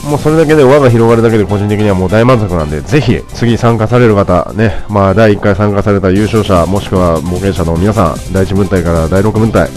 [0.08, 9.68] もうそれだけで輪が広がるだけで個人的にはもう大満足なんで、ぜひ次参加される方、ね、まあ第1回参加された優勝者、もしくは冒険者の皆さん、第1分隊から第6分隊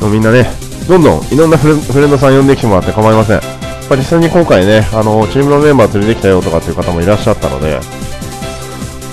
[0.00, 0.48] のみんなね、
[0.88, 3.53] どんどんいろんなフレンドさん呼んできてもらって構いません。
[3.88, 7.80] ぱ実際に今回ね、あのチームのメンバー連れてきたよとかっていう方もいらっしゃったので、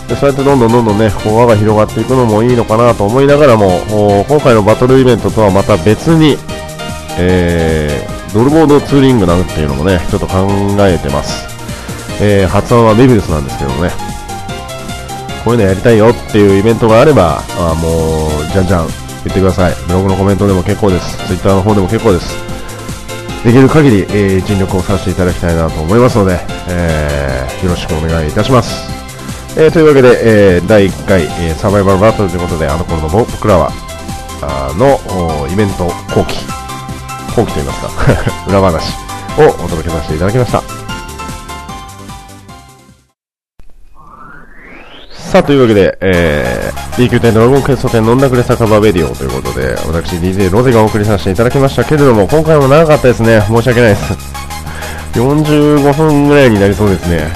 [0.07, 3.79] でそうやってどんどんどんどんね、こう輪が広がっていくのもいいのかなと思いながらも、
[4.27, 6.37] 今回のバトルイベントとはまた別に、
[7.17, 10.47] えー、ドルボードツーリングなんていうのもね、ちょっと考
[10.79, 11.45] えてます。
[12.21, 13.89] えー、発案はメビルスなんですけどね、
[15.43, 18.87] こういうのやりたいよっていうイベントがあれば、あもう、じゃんじゃん
[19.23, 19.75] 言ってください。
[19.87, 21.17] ブログのコメントでも結構です。
[21.27, 22.35] ツイッターの方でも結構です。
[23.43, 26.39] できる限り、えー、尽力をさせていただきたいなと思いますので、
[26.69, 28.89] えー、よろしくお願いいたします。
[29.57, 33.71] えー、というわけで、えー、第1回、え、サバイバルバトルということで、あの頃の僕らは、
[34.43, 36.37] あのイベント後期、
[37.35, 37.89] 後期といいますか
[38.47, 38.93] 裏話
[39.37, 40.80] をお届けさせていただきました。
[45.31, 53.39] さあ、というわけで、えー、DQ 店ドラゴンクエスト店飲んだくれ酒場ベディオということで、私 DJ ロゼがお送りさせていただきましたけれども、今回も長かったですね。
[53.47, 54.13] 申し訳ないです。
[55.13, 57.31] 45分ぐらいになりそうですね。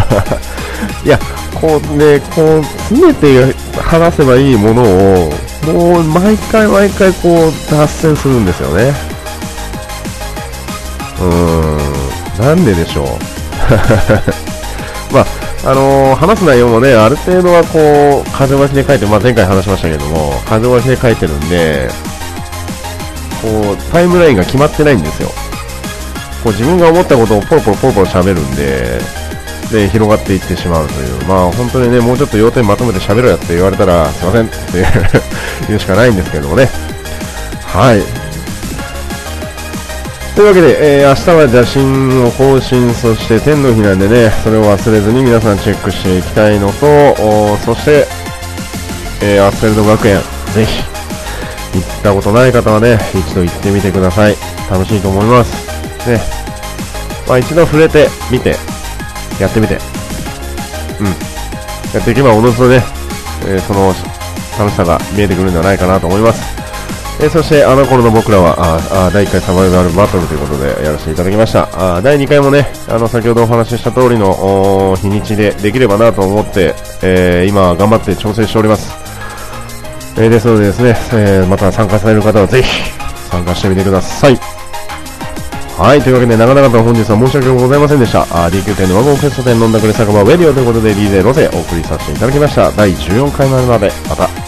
[1.04, 1.18] いや、
[1.60, 5.32] こうね、こう、詰めて話せばいいものを、
[5.66, 8.94] もう毎回毎回こう、脱線するんですよね。
[11.20, 13.06] うーん、なんででしょう。
[15.12, 21.88] ま ああのー、話す内容もね、ある程度はこう、風回しで書いて、まあ、前回話しましたけども、風回しで書いてるんで、
[23.40, 25.28] こう、タイムラインが決まってないんですよ。
[26.42, 28.98] こう、自分が思ったことをポロポロポロポロ喋るんで、
[29.70, 34.56] で、広がっていってしまうという、まあ、本当にね、もうちょっと要点まとめて喋ろうやって言われたら、すいませんって
[35.68, 36.68] 言うしかないんですけどもね。
[37.64, 38.21] はい。
[40.42, 48.06] というわけで、えー、明日は邪神を更新、そして天の日なんでね、それを忘れずに皆さんチェックしていきたいのと、そして、
[49.22, 50.18] えー、アスフェルド学園、
[50.52, 50.82] ぜひ、
[51.78, 54.34] 行ったことない方はね、一度行ってみてください。
[54.68, 56.10] 楽しいと思います。
[56.10, 56.20] ね。
[57.28, 58.56] まあ一度触れてみて、
[59.40, 59.78] やってみて、
[60.98, 61.06] うん。
[61.94, 62.82] やっていけばおのずとね、
[63.46, 63.94] えー、その
[64.58, 66.61] 楽しさが見えてくるんじゃないかなと思います。
[67.20, 78.92] えー、そしてあの頃の僕らはああ第1回サバイバルバトルということでやらせていただきましたあ第2回もねあの先ほどお話しした通りの日にちでできればなと思って、えー、今頑張って調整しております、
[80.20, 83.02] えー、ですのでですね、えまた参加される方はぜひ
[83.32, 84.36] 参加してみてください。
[85.78, 88.22] はい、というわけで、長々と本日は申し訳ございませんでした。
[88.22, 92.70] あ DQ 店のワゴンフェスト店飲んだくれ酒場ウェディオということで DJ ロゼお送りさせていただきました。
[92.72, 94.41] 第14回までまで、また